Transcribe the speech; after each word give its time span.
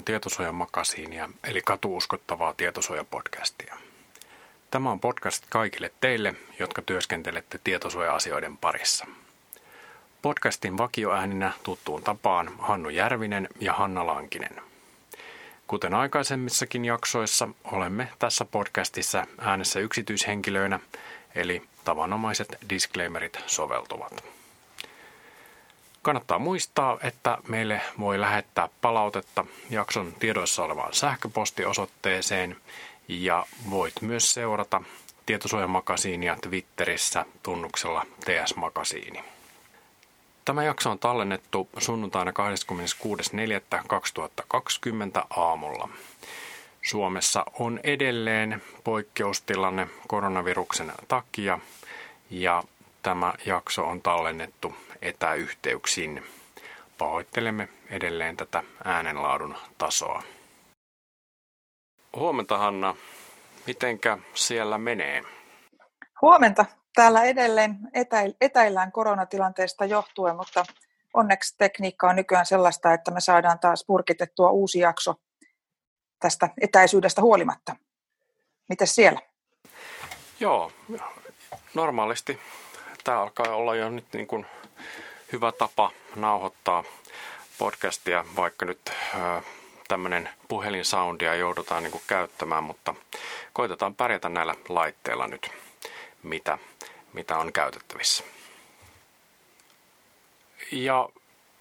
kuuntelemaan 0.00 0.04
Tietosuojan 0.04 0.54
makasiinia, 0.54 1.30
eli 1.44 1.62
katuuskottavaa 1.62 2.54
tietosuojapodcastia. 2.54 3.76
Tämä 4.70 4.90
on 4.90 5.00
podcast 5.00 5.44
kaikille 5.48 5.92
teille, 6.00 6.34
jotka 6.58 6.82
työskentelette 6.82 7.60
tietosuoja-asioiden 7.64 8.56
parissa. 8.56 9.06
Podcastin 10.22 10.78
vakioääninä 10.78 11.52
tuttuun 11.62 12.02
tapaan 12.02 12.50
Hannu 12.58 12.88
Järvinen 12.88 13.48
ja 13.60 13.72
Hanna 13.72 14.06
Lankinen. 14.06 14.62
Kuten 15.66 15.94
aikaisemmissakin 15.94 16.84
jaksoissa, 16.84 17.48
olemme 17.64 18.08
tässä 18.18 18.44
podcastissa 18.44 19.26
äänessä 19.38 19.80
yksityishenkilöinä, 19.80 20.80
eli 21.34 21.62
tavanomaiset 21.84 22.58
disclaimerit 22.70 23.38
soveltuvat. 23.46 24.39
Kannattaa 26.02 26.38
muistaa, 26.38 26.98
että 27.02 27.38
meille 27.48 27.80
voi 27.98 28.20
lähettää 28.20 28.68
palautetta 28.80 29.44
jakson 29.70 30.14
tiedoissa 30.18 30.64
olevaan 30.64 30.94
sähköpostiosoitteeseen 30.94 32.56
ja 33.08 33.46
voit 33.70 33.94
myös 34.00 34.32
seurata 34.32 34.82
Tietosuojamakasiinia 35.26 36.36
Twitterissä 36.42 37.26
tunnuksella 37.42 38.06
TS-makasiini. 38.24 39.24
Tämä 40.44 40.64
jakso 40.64 40.90
on 40.90 40.98
tallennettu 40.98 41.68
sunnuntaina 41.78 42.30
26.4.2020 42.30 42.36
aamulla. 45.30 45.88
Suomessa 46.82 47.44
on 47.58 47.80
edelleen 47.82 48.62
poikkeustilanne 48.84 49.88
koronaviruksen 50.08 50.92
takia 51.08 51.58
ja 52.30 52.62
tämä 53.02 53.34
jakso 53.46 53.86
on 53.86 54.02
tallennettu 54.02 54.74
etäyhteyksin. 55.02 56.26
Pahoittelemme 56.98 57.68
edelleen 57.90 58.36
tätä 58.36 58.62
äänenlaadun 58.84 59.56
tasoa. 59.78 60.22
Huomenta 62.16 62.58
Hanna, 62.58 62.96
mitenkä 63.66 64.18
siellä 64.34 64.78
menee? 64.78 65.22
Huomenta. 66.22 66.64
Täällä 66.94 67.22
edelleen 67.22 67.78
etäillään 68.40 68.92
koronatilanteesta 68.92 69.84
johtuen, 69.84 70.36
mutta 70.36 70.64
onneksi 71.14 71.54
tekniikka 71.58 72.08
on 72.08 72.16
nykyään 72.16 72.46
sellaista, 72.46 72.92
että 72.92 73.10
me 73.10 73.20
saadaan 73.20 73.58
taas 73.58 73.84
purkitettua 73.86 74.50
uusi 74.50 74.78
jakso 74.78 75.14
tästä 76.20 76.48
etäisyydestä 76.60 77.22
huolimatta. 77.22 77.76
Miten 78.68 78.86
siellä? 78.86 79.20
Joo, 80.40 80.72
normaalisti 81.74 82.40
tämä 83.04 83.20
alkaa 83.20 83.56
olla 83.56 83.76
jo 83.76 83.90
nyt 83.90 84.06
niin 84.12 84.26
kuin 84.26 84.46
hyvä 85.32 85.52
tapa 85.52 85.90
nauhoittaa 86.16 86.84
podcastia, 87.58 88.24
vaikka 88.36 88.66
nyt 88.66 88.92
tämmöinen 89.88 90.28
puhelinsoundia 90.48 91.34
joudutaan 91.34 91.82
niin 91.82 92.02
käyttämään, 92.06 92.64
mutta 92.64 92.94
koitetaan 93.52 93.94
pärjätä 93.94 94.28
näillä 94.28 94.54
laitteilla 94.68 95.26
nyt, 95.26 95.50
mitä, 96.22 96.58
mitä 97.12 97.38
on 97.38 97.52
käytettävissä. 97.52 98.24
Ja 100.72 101.08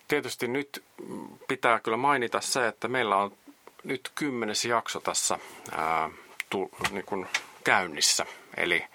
tietysti 0.08 0.48
nyt 0.48 0.84
pitää 1.48 1.80
kyllä 1.80 1.98
mainita 1.98 2.42
se, 2.42 2.68
että 2.68 2.88
meillä 2.88 3.18
on 3.18 3.38
nyt 3.84 4.12
kymmenes 4.16 4.66
jakso 4.66 5.00
tässä 5.00 5.40
ää, 5.72 6.10
tu, 6.50 6.70
niin 6.92 7.06
kuin 7.06 7.28
käynnissä. 7.64 8.26
Eli 8.58 8.86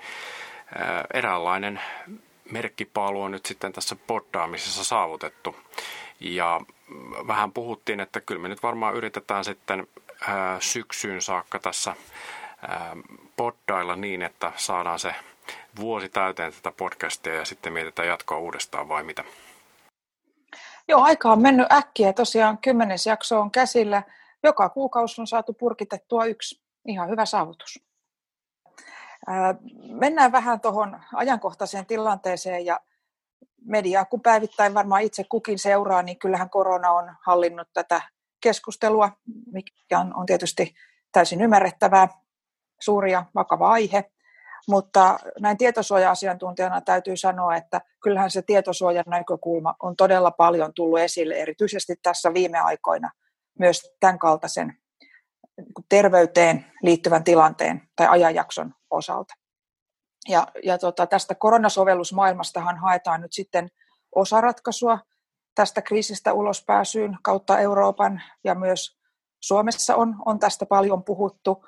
ää, 0.78 1.04
eräänlainen 1.14 1.80
merkkipaalu 2.50 3.22
on 3.22 3.31
nyt 3.31 3.47
sitten 3.47 3.72
tässä 3.72 3.97
poddaamisessa 4.06 4.84
saavutettu. 4.84 5.56
Ja 6.21 6.60
vähän 7.27 7.53
puhuttiin, 7.53 8.00
että 8.00 8.21
kyllä 8.21 8.41
me 8.41 8.49
nyt 8.49 8.62
varmaan 8.62 8.94
yritetään 8.94 9.44
sitten 9.44 9.87
ää, 10.28 10.60
syksyyn 10.60 11.22
saakka 11.22 11.59
tässä 11.59 11.97
ää, 12.69 12.97
poddailla 13.37 13.97
niin, 13.97 14.22
että 14.22 14.53
saadaan 14.56 14.99
se 14.99 15.15
vuosi 15.81 16.09
täyteen 16.09 16.53
tätä 16.53 16.72
podcastia 16.77 17.34
ja 17.34 17.44
sitten 17.44 17.72
mietitään 17.72 18.09
jatkoa 18.09 18.38
uudestaan 18.38 18.88
vai 18.88 19.05
mitä? 19.05 19.25
Joo, 20.88 21.03
aika 21.03 21.32
on 21.32 21.43
mennyt 21.43 21.72
äkkiä. 21.72 22.12
Tosiaan 22.12 22.59
kymmenes 22.59 23.06
jakso 23.06 23.41
on 23.41 23.50
käsillä. 23.50 24.03
Joka 24.43 24.69
kuukausi 24.69 25.21
on 25.21 25.26
saatu 25.26 25.53
purkitettua 25.53 26.25
yksi. 26.25 26.62
Ihan 26.88 27.09
hyvä 27.09 27.26
saavutus. 27.26 27.84
Mennään 29.90 30.32
vähän 30.32 30.60
tuohon 30.60 31.00
ajankohtaiseen 31.14 31.86
tilanteeseen 31.86 32.66
ja 32.66 32.80
mediaa 33.64 34.04
kun 34.04 34.20
päivittäin 34.20 34.74
varmaan 34.74 35.02
itse 35.02 35.24
kukin 35.24 35.58
seuraa, 35.58 36.02
niin 36.02 36.18
kyllähän 36.18 36.50
korona 36.50 36.90
on 36.90 37.14
hallinnut 37.26 37.68
tätä 37.72 38.02
keskustelua, 38.40 39.10
mikä 39.52 39.98
on, 39.98 40.16
on 40.16 40.26
tietysti 40.26 40.74
täysin 41.12 41.40
ymmärrettävää, 41.40 42.08
suuri 42.80 43.12
ja 43.12 43.24
vakava 43.34 43.70
aihe. 43.70 44.04
Mutta 44.68 45.18
näin 45.40 45.56
tietosuoja-asiantuntijana 45.56 46.80
täytyy 46.80 47.16
sanoa, 47.16 47.56
että 47.56 47.80
kyllähän 48.02 48.30
se 48.30 48.42
tietosuojan 48.42 49.04
näkökulma 49.06 49.74
on 49.82 49.96
todella 49.96 50.30
paljon 50.30 50.72
tullut 50.74 50.98
esille, 50.98 51.34
erityisesti 51.34 51.94
tässä 52.02 52.34
viime 52.34 52.58
aikoina 52.58 53.10
myös 53.58 53.94
tämän 54.00 54.18
kaltaisen 54.18 54.78
terveyteen 55.88 56.66
liittyvän 56.82 57.24
tilanteen 57.24 57.82
tai 57.96 58.06
ajanjakson 58.06 58.74
osalta. 58.94 59.34
Ja, 60.28 60.47
ja 60.62 60.78
tota, 60.78 61.06
tästä 61.06 61.34
koronasovellusmaailmastahan 61.34 62.78
haetaan 62.78 63.21
nyt 63.21 63.32
sitten 63.32 63.69
osaratkaisua 64.15 64.99
tästä 65.55 65.82
kriisistä 65.82 66.32
ulospääsyyn 66.32 67.19
kautta 67.22 67.59
Euroopan 67.59 68.22
ja 68.44 68.55
myös 68.55 68.99
Suomessa 69.41 69.97
on, 69.97 70.16
on 70.27 70.38
tästä 70.38 70.66
paljon 70.66 71.05
puhuttu. 71.05 71.65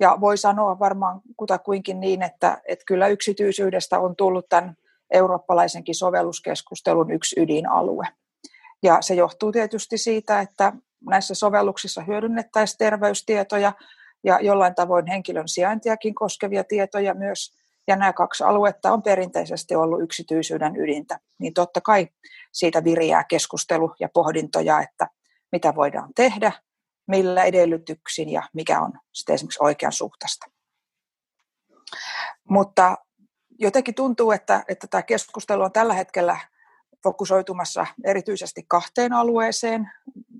Ja 0.00 0.16
voi 0.20 0.36
sanoa 0.38 0.78
varmaan 0.78 1.20
kutakuinkin 1.36 2.00
niin, 2.00 2.22
että, 2.22 2.60
että 2.68 2.84
kyllä 2.86 3.08
yksityisyydestä 3.08 3.98
on 3.98 4.16
tullut 4.16 4.48
tämän 4.48 4.76
eurooppalaisenkin 5.10 5.94
sovelluskeskustelun 5.94 7.10
yksi 7.10 7.40
ydinalue. 7.40 8.08
Ja 8.82 9.02
se 9.02 9.14
johtuu 9.14 9.52
tietysti 9.52 9.98
siitä, 9.98 10.40
että 10.40 10.72
näissä 11.10 11.34
sovelluksissa 11.34 12.02
hyödynnettäisiin 12.02 12.78
terveystietoja 12.78 13.72
ja 14.24 14.38
jollain 14.40 14.74
tavoin 14.74 15.06
henkilön 15.06 15.48
sijaintiakin 15.48 16.14
koskevia 16.14 16.64
tietoja 16.64 17.14
myös. 17.14 17.60
Ja 17.88 17.96
nämä 17.96 18.12
kaksi 18.12 18.44
aluetta 18.44 18.92
on 18.92 19.02
perinteisesti 19.02 19.74
ollut 19.74 20.02
yksityisyyden 20.02 20.76
ydintä. 20.76 21.18
Niin 21.38 21.54
totta 21.54 21.80
kai 21.80 22.08
siitä 22.52 22.84
viriää 22.84 23.24
keskustelu 23.24 23.94
ja 24.00 24.08
pohdintoja, 24.14 24.80
että 24.80 25.06
mitä 25.52 25.74
voidaan 25.74 26.10
tehdä, 26.14 26.52
millä 27.06 27.44
edellytyksin 27.44 28.28
ja 28.28 28.42
mikä 28.52 28.80
on 28.80 28.92
sitten 29.12 29.34
esimerkiksi 29.34 29.62
oikean 29.62 29.92
suhtaista. 29.92 30.46
Mutta 32.48 32.96
jotenkin 33.58 33.94
tuntuu, 33.94 34.30
että, 34.30 34.64
että 34.68 34.86
tämä 34.86 35.02
keskustelu 35.02 35.62
on 35.62 35.72
tällä 35.72 35.94
hetkellä 35.94 36.36
fokusoitumassa 37.02 37.86
erityisesti 38.04 38.64
kahteen 38.68 39.12
alueeseen. 39.12 39.90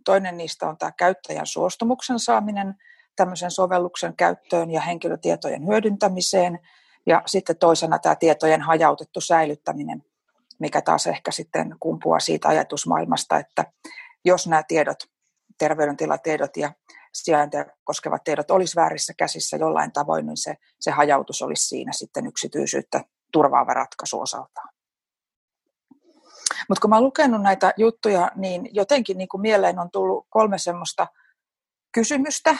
Toinen 0.05 0.37
niistä 0.37 0.69
on 0.69 0.79
tämä 0.79 0.93
käyttäjän 0.93 1.47
suostumuksen 1.47 2.19
saaminen 2.19 2.75
tämmöisen 3.17 3.51
sovelluksen 3.51 4.17
käyttöön 4.17 4.71
ja 4.71 4.81
henkilötietojen 4.81 5.67
hyödyntämiseen. 5.67 6.59
Ja 7.07 7.23
sitten 7.27 7.57
toisena 7.57 7.99
tämä 7.99 8.15
tietojen 8.15 8.61
hajautettu 8.61 9.21
säilyttäminen, 9.21 10.05
mikä 10.59 10.83
taas 10.83 11.07
ehkä 11.07 11.31
sitten 11.31 11.77
kumpuaa 11.81 12.21
siitä 12.21 12.49
ajatusmaailmasta, 12.49 13.39
että 13.39 13.65
jos 14.25 14.47
nämä 14.47 14.63
tiedot, 14.69 14.99
terveydentilatiedot 15.59 16.57
ja 16.57 16.73
sijaintia 17.13 17.65
koskevat 17.85 18.25
tiedot 18.25 18.51
olisi 18.51 18.77
väärissä 18.77 19.15
käsissä 19.17 19.57
jollain 19.57 19.93
tavoin, 19.93 20.27
niin 20.27 20.37
se, 20.37 20.55
se 20.81 20.91
hajautus 20.91 21.43
olisi 21.43 21.69
siinä 21.69 21.93
sitten 21.93 22.27
yksityisyyttä 22.27 23.05
turvaava 23.33 23.75
ratkaisu 23.75 24.21
osaltaan. 24.21 24.69
Mutta 26.69 26.81
kun 26.81 26.91
mä 26.91 26.97
olen 26.97 27.05
lukenut 27.05 27.43
näitä 27.43 27.73
juttuja, 27.77 28.31
niin 28.37 28.69
jotenkin 28.73 29.19
niin 29.19 29.29
mieleen 29.39 29.79
on 29.79 29.91
tullut 29.91 30.27
kolme 30.31 30.59
semmoista 30.59 31.07
kysymystä, 31.93 32.57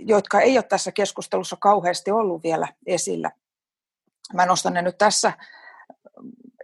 jotka 0.00 0.40
ei 0.40 0.58
ole 0.58 0.62
tässä 0.62 0.92
keskustelussa 0.92 1.56
kauheasti 1.60 2.10
ollut 2.10 2.42
vielä 2.42 2.68
esillä. 2.86 3.30
Mä 4.32 4.46
nostan 4.46 4.72
ne 4.72 4.82
nyt 4.82 4.98
tässä 4.98 5.32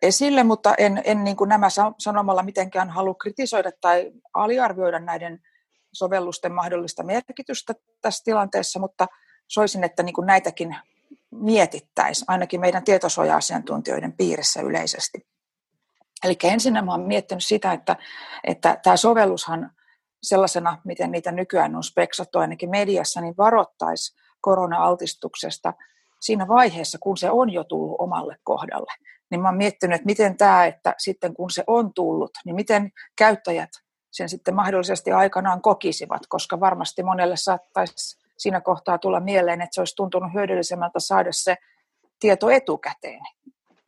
esille, 0.02 0.42
mutta 0.42 0.74
en, 0.78 1.02
en 1.04 1.24
niin 1.24 1.36
kuin 1.36 1.48
nämä 1.48 1.68
sanomalla 1.98 2.42
mitenkään 2.42 2.90
halua 2.90 3.14
kritisoida 3.14 3.70
tai 3.80 4.12
aliarvioida 4.34 4.98
näiden 4.98 5.40
sovellusten 5.92 6.52
mahdollista 6.52 7.02
merkitystä 7.02 7.74
tässä 8.00 8.24
tilanteessa, 8.24 8.80
mutta 8.80 9.06
soisin, 9.48 9.84
että 9.84 10.02
niin 10.02 10.14
kuin 10.14 10.26
näitäkin 10.26 10.76
mietittäisiin, 11.30 12.24
ainakin 12.28 12.60
meidän 12.60 12.84
tietosuoja-asiantuntijoiden 12.84 14.12
piirissä 14.12 14.60
yleisesti. 14.60 15.26
Eli 16.24 16.36
ensin 16.42 16.84
mä 16.84 16.94
olen 16.94 17.06
miettinyt 17.06 17.44
sitä, 17.44 17.72
että, 17.72 17.96
että 18.44 18.78
tämä 18.82 18.96
sovellushan 18.96 19.72
sellaisena, 20.22 20.78
miten 20.84 21.10
niitä 21.10 21.32
nykyään 21.32 21.76
on 21.76 21.84
speksattu 21.84 22.38
ainakin 22.38 22.70
mediassa, 22.70 23.20
niin 23.20 23.34
varoittaisi 23.38 24.16
korona-altistuksesta 24.40 25.74
siinä 26.20 26.48
vaiheessa, 26.48 26.98
kun 27.00 27.16
se 27.16 27.30
on 27.30 27.52
jo 27.52 27.64
tullut 27.64 27.96
omalle 27.98 28.36
kohdalle. 28.44 28.92
Niin 29.30 29.40
mä 29.40 29.48
oon 29.48 29.56
miettinyt, 29.56 29.94
että 29.94 30.06
miten 30.06 30.36
tämä, 30.36 30.66
että 30.66 30.94
sitten 30.98 31.34
kun 31.34 31.50
se 31.50 31.64
on 31.66 31.94
tullut, 31.94 32.30
niin 32.44 32.54
miten 32.54 32.90
käyttäjät 33.16 33.70
sen 34.10 34.28
sitten 34.28 34.54
mahdollisesti 34.54 35.12
aikanaan 35.12 35.62
kokisivat, 35.62 36.22
koska 36.28 36.60
varmasti 36.60 37.02
monelle 37.02 37.36
saattaisi 37.36 38.18
siinä 38.38 38.60
kohtaa 38.60 38.98
tulla 38.98 39.20
mieleen, 39.20 39.60
että 39.60 39.74
se 39.74 39.80
olisi 39.80 39.96
tuntunut 39.96 40.32
hyödyllisemmältä 40.34 41.00
saada 41.00 41.32
se 41.32 41.56
tieto 42.20 42.50
etukäteen 42.50 43.20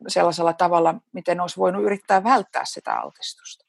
sellaisella 0.07 0.53
tavalla, 0.53 0.95
miten 1.13 1.41
olisi 1.41 1.57
voinut 1.57 1.83
yrittää 1.83 2.23
välttää 2.23 2.65
sitä 2.65 2.93
altistusta. 2.93 3.65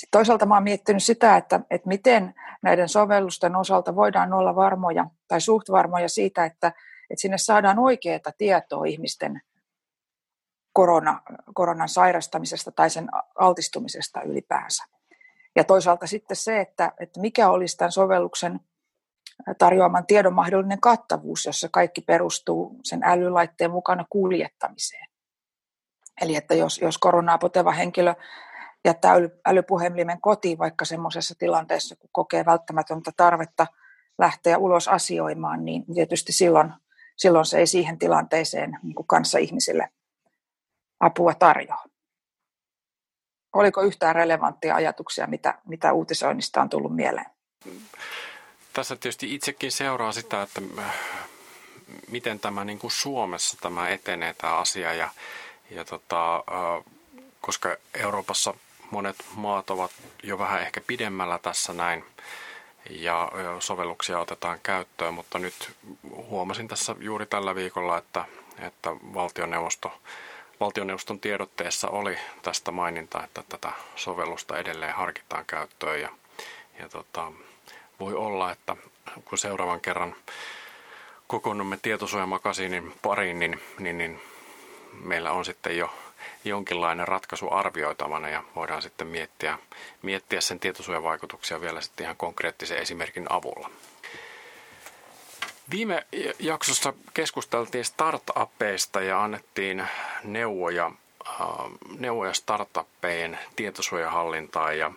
Sitten 0.00 0.18
toisaalta 0.18 0.46
mä 0.46 0.54
olen 0.54 0.64
miettinyt 0.64 1.02
sitä, 1.02 1.36
että, 1.36 1.60
että 1.70 1.88
miten 1.88 2.34
näiden 2.62 2.88
sovellusten 2.88 3.56
osalta 3.56 3.96
voidaan 3.96 4.32
olla 4.32 4.56
varmoja 4.56 5.06
tai 5.28 5.40
suht 5.40 5.70
varmoja 5.70 6.08
siitä, 6.08 6.44
että, 6.44 6.66
että 7.10 7.20
sinne 7.20 7.38
saadaan 7.38 7.78
oikeaa 7.78 8.32
tietoa 8.38 8.84
ihmisten 8.84 9.42
korona, 10.72 11.22
koronan 11.54 11.88
sairastamisesta 11.88 12.72
tai 12.72 12.90
sen 12.90 13.08
altistumisesta 13.38 14.22
ylipäänsä. 14.22 14.84
Ja 15.56 15.64
toisaalta 15.64 16.06
sitten 16.06 16.36
se, 16.36 16.60
että, 16.60 16.92
että 17.00 17.20
mikä 17.20 17.50
olisi 17.50 17.76
tämän 17.76 17.92
sovelluksen 17.92 18.60
tarjoaman 19.58 20.06
tiedon 20.06 20.34
mahdollinen 20.34 20.80
kattavuus, 20.80 21.46
jossa 21.46 21.68
kaikki 21.72 22.00
perustuu 22.00 22.80
sen 22.84 23.00
älylaitteen 23.04 23.70
mukana 23.70 24.04
kuljettamiseen. 24.10 25.08
Eli 26.20 26.36
että 26.36 26.54
jos, 26.54 26.78
jos 26.78 26.98
koronaa 26.98 27.38
poteva 27.38 27.72
henkilö 27.72 28.14
jättää 28.84 29.14
älypuhelimen 29.46 30.20
kotiin 30.20 30.58
vaikka 30.58 30.84
semmoisessa 30.84 31.34
tilanteessa, 31.38 31.96
kun 31.96 32.10
kokee 32.12 32.44
välttämätöntä 32.44 33.10
tarvetta 33.16 33.66
lähteä 34.18 34.58
ulos 34.58 34.88
asioimaan, 34.88 35.64
niin 35.64 35.84
tietysti 35.94 36.32
silloin, 36.32 36.72
silloin 37.16 37.46
se 37.46 37.58
ei 37.58 37.66
siihen 37.66 37.98
tilanteeseen 37.98 38.78
niin 38.82 38.94
kuin 38.94 39.06
kanssa 39.06 39.38
ihmisille 39.38 39.88
apua 41.00 41.34
tarjoa. 41.34 41.84
Oliko 43.52 43.82
yhtään 43.82 44.14
relevanttia 44.14 44.74
ajatuksia, 44.74 45.26
mitä, 45.26 45.58
mitä 45.68 45.92
uutisoinnista 45.92 46.60
on 46.60 46.68
tullut 46.68 46.96
mieleen? 46.96 47.26
Tässä 48.72 48.96
tietysti 48.96 49.34
itsekin 49.34 49.72
seuraa 49.72 50.12
sitä, 50.12 50.42
että 50.42 50.60
äh, 50.78 50.94
miten 52.08 52.40
tämä 52.40 52.64
niin 52.64 52.78
kuin 52.78 52.90
Suomessa 52.90 53.56
tämä 53.60 53.88
etenee 53.88 54.34
tämä 54.34 54.56
asia 54.56 54.94
ja, 54.94 55.08
ja 55.70 55.84
tota, 55.84 56.36
äh, 56.36 56.84
koska 57.40 57.76
Euroopassa 57.94 58.54
monet 58.90 59.16
maat 59.34 59.70
ovat 59.70 59.90
jo 60.22 60.38
vähän 60.38 60.60
ehkä 60.60 60.80
pidemmällä 60.80 61.38
tässä 61.38 61.72
näin 61.72 62.04
ja 62.90 63.32
sovelluksia 63.58 64.18
otetaan 64.18 64.60
käyttöön, 64.62 65.14
mutta 65.14 65.38
nyt 65.38 65.72
huomasin 66.12 66.68
tässä 66.68 66.96
juuri 66.98 67.26
tällä 67.26 67.54
viikolla, 67.54 67.98
että, 67.98 68.24
että 68.58 68.90
valtioneuvosto, 68.90 69.92
valtioneuvoston 70.60 71.20
tiedotteessa 71.20 71.88
oli 71.88 72.18
tästä 72.42 72.70
maininta, 72.70 73.24
että 73.24 73.42
tätä 73.48 73.72
sovellusta 73.96 74.58
edelleen 74.58 74.94
harkitaan 74.94 75.44
käyttöön 75.46 76.00
ja, 76.00 76.08
ja 76.78 76.88
tota, 76.88 77.32
voi 78.00 78.14
olla, 78.14 78.52
että 78.52 78.76
kun 79.24 79.38
seuraavan 79.38 79.80
kerran 79.80 80.16
kokoonnumme 81.26 81.78
tietosuojamakasiinin 81.82 82.92
pariin, 83.02 83.38
niin, 83.38 83.60
niin, 83.78 83.98
niin 83.98 84.20
meillä 84.92 85.32
on 85.32 85.44
sitten 85.44 85.78
jo 85.78 85.90
jonkinlainen 86.44 87.08
ratkaisu 87.08 87.52
arvioitavana 87.52 88.28
ja 88.28 88.42
voidaan 88.56 88.82
sitten 88.82 89.06
miettiä, 89.06 89.58
miettiä 90.02 90.40
sen 90.40 90.60
tietosuojavaikutuksia 90.60 91.60
vielä 91.60 91.80
sitten 91.80 92.04
ihan 92.04 92.16
konkreettisen 92.16 92.78
esimerkin 92.78 93.26
avulla. 93.28 93.70
Viime 95.70 96.06
jaksossa 96.38 96.92
keskusteltiin 97.14 97.84
startupeista 97.84 99.00
ja 99.00 99.22
annettiin 99.22 99.84
neuvoja, 100.24 100.90
äh, 101.28 101.36
neuvoja 101.98 102.34
startuppeen 102.34 103.38
tietosuojahallintaan 103.56 104.78
ja 104.78 104.86
äh, 104.86 104.92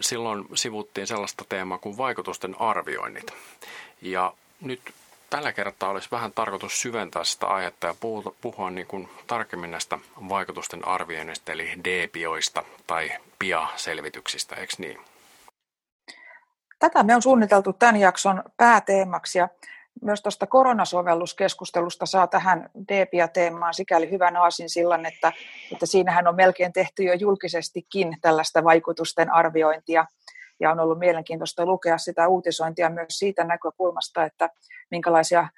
silloin 0.00 0.44
sivuttiin 0.54 1.06
sellaista 1.06 1.44
teemaa 1.48 1.78
kuin 1.78 1.98
vaikutusten 1.98 2.60
arvioinnit. 2.60 3.32
Ja 4.02 4.32
nyt 4.60 4.80
tällä 5.36 5.52
kertaa 5.52 5.90
olisi 5.90 6.08
vähän 6.10 6.32
tarkoitus 6.32 6.82
syventää 6.82 7.24
sitä 7.24 7.46
aihetta 7.46 7.86
ja 7.86 7.94
puhua, 8.40 8.70
niin 8.70 8.86
kuin 8.86 9.08
tarkemmin 9.26 9.70
näistä 9.70 9.98
vaikutusten 10.28 10.88
arvioinnista, 10.88 11.52
eli 11.52 11.68
DPOista 11.84 12.62
tai 12.86 13.10
PIA-selvityksistä, 13.38 14.54
eikö 14.54 14.72
niin? 14.78 14.98
Tätä 16.78 17.02
me 17.02 17.14
on 17.14 17.22
suunniteltu 17.22 17.72
tämän 17.72 17.96
jakson 17.96 18.42
pääteemaksi 18.56 19.38
ja 19.38 19.48
myös 20.02 20.22
tuosta 20.22 20.46
koronasovelluskeskustelusta 20.46 22.06
saa 22.06 22.26
tähän 22.26 22.70
DPIA-teemaan 22.88 23.74
sikäli 23.74 24.10
hyvän 24.10 24.36
aasin 24.36 24.70
sillan, 24.70 25.06
että, 25.06 25.32
että 25.72 25.86
siinähän 25.86 26.28
on 26.28 26.36
melkein 26.36 26.72
tehty 26.72 27.02
jo 27.02 27.14
julkisestikin 27.14 28.16
tällaista 28.20 28.64
vaikutusten 28.64 29.32
arviointia 29.32 30.06
ja 30.60 30.70
on 30.70 30.80
ollut 30.80 30.98
mielenkiintoista 30.98 31.66
lukea 31.66 31.98
sitä 31.98 32.28
uutisointia 32.28 32.90
myös 32.90 33.18
siitä 33.18 33.44
näkökulmasta, 33.44 34.24
että 34.24 34.50
minkälaisia 34.90 35.48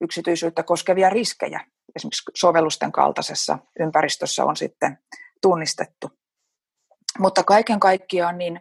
yksityisyyttä 0.00 0.62
koskevia 0.62 1.10
riskejä 1.10 1.60
esimerkiksi 1.96 2.30
sovellusten 2.34 2.92
kaltaisessa 2.92 3.58
ympäristössä 3.80 4.44
on 4.44 4.56
sitten 4.56 4.98
tunnistettu. 5.42 6.10
Mutta 7.18 7.42
kaiken 7.42 7.80
kaikkiaan 7.80 8.38
niin 8.38 8.60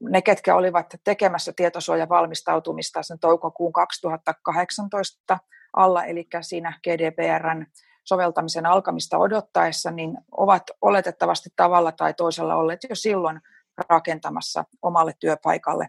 ne, 0.00 0.22
ketkä 0.22 0.54
olivat 0.54 0.86
tekemässä 1.04 1.52
tietosuojavalmistautumista 1.56 3.02
sen 3.02 3.18
toukokuun 3.18 3.72
2018 3.72 5.38
alla, 5.76 6.04
eli 6.04 6.28
siinä 6.40 6.80
GDPRn 6.84 7.66
soveltamisen 8.04 8.66
alkamista 8.66 9.18
odottaessa, 9.18 9.90
niin 9.90 10.18
ovat 10.36 10.62
oletettavasti 10.82 11.50
tavalla 11.56 11.92
tai 11.92 12.14
toisella 12.14 12.56
olleet 12.56 12.80
jo 12.90 12.94
silloin 12.94 13.40
rakentamassa 13.88 14.64
omalle 14.82 15.12
työpaikalle 15.20 15.88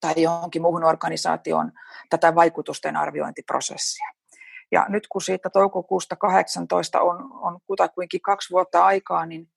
tai 0.00 0.14
johonkin 0.16 0.62
muuhun 0.62 0.84
organisaatioon 0.84 1.72
tätä 2.10 2.34
vaikutusten 2.34 2.96
arviointiprosessia. 2.96 4.08
Ja 4.72 4.86
nyt 4.88 5.06
kun 5.08 5.22
siitä 5.22 5.50
toukokuusta 5.50 6.16
18 6.16 7.00
on, 7.00 7.32
on 7.32 7.58
kutakuinkin 7.66 8.20
kaksi 8.20 8.50
vuotta 8.50 8.84
aikaa, 8.84 9.26
niin 9.26 9.48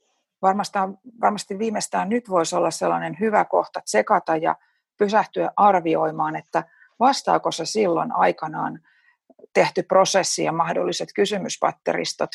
varmasti, 0.42 0.80
varmasti 1.22 1.60
viimeistään 1.60 2.10
nyt 2.10 2.30
voisi 2.30 2.56
olla 2.56 2.72
sellainen 2.72 3.18
hyvä 3.20 3.46
kohta 3.46 3.82
tsekata 3.82 4.36
ja 4.36 4.56
pysähtyä 4.98 5.52
arvioimaan, 5.56 6.36
että 6.36 6.64
vastaako 7.00 7.52
se 7.52 7.66
silloin 7.66 8.12
aikanaan 8.12 8.80
tehty 9.54 9.84
prosessi 9.84 10.44
ja 10.44 10.52
mahdolliset 10.52 11.10
kysymyspatteristot, 11.16 12.30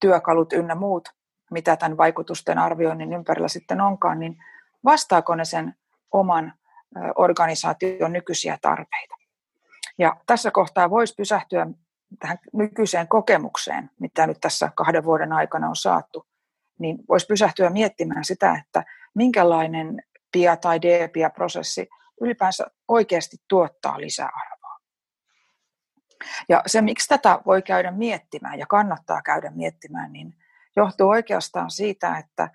työkalut 0.00 0.52
ynnä 0.52 0.74
muut, 0.74 1.08
mitä 1.50 1.76
tämän 1.76 1.96
vaikutusten 1.96 2.58
arvioinnin 2.58 3.12
ympärillä 3.12 3.48
sitten 3.48 3.80
onkaan, 3.80 4.18
niin 4.20 4.36
vastaako 4.84 5.34
ne 5.34 5.44
sen 5.44 5.74
oman 6.12 6.52
organisaation 7.16 8.12
nykyisiä 8.12 8.58
tarpeita. 8.62 9.16
Ja 9.98 10.16
tässä 10.26 10.50
kohtaa 10.50 10.90
voisi 10.90 11.14
pysähtyä 11.14 11.66
tähän 12.18 12.38
nykyiseen 12.52 13.08
kokemukseen, 13.08 13.90
mitä 14.00 14.26
nyt 14.26 14.40
tässä 14.40 14.70
kahden 14.74 15.04
vuoden 15.04 15.32
aikana 15.32 15.68
on 15.68 15.76
saatu, 15.76 16.26
niin 16.78 16.98
voisi 17.08 17.26
pysähtyä 17.26 17.70
miettimään 17.70 18.24
sitä, 18.24 18.62
että 18.64 18.84
minkälainen 19.14 20.02
PIA- 20.36 20.56
tai 20.56 20.80
DPIA-prosessi 20.82 21.88
ylipäänsä 22.20 22.66
oikeasti 22.88 23.36
tuottaa 23.48 24.00
lisäarvoa. 24.00 24.80
Ja 26.48 26.62
se, 26.66 26.80
miksi 26.80 27.08
tätä 27.08 27.38
voi 27.46 27.62
käydä 27.62 27.90
miettimään 27.90 28.58
ja 28.58 28.66
kannattaa 28.66 29.22
käydä 29.22 29.50
miettimään, 29.50 30.12
niin 30.12 30.34
johtuu 30.76 31.08
oikeastaan 31.08 31.70
siitä, 31.70 32.18
että 32.18 32.48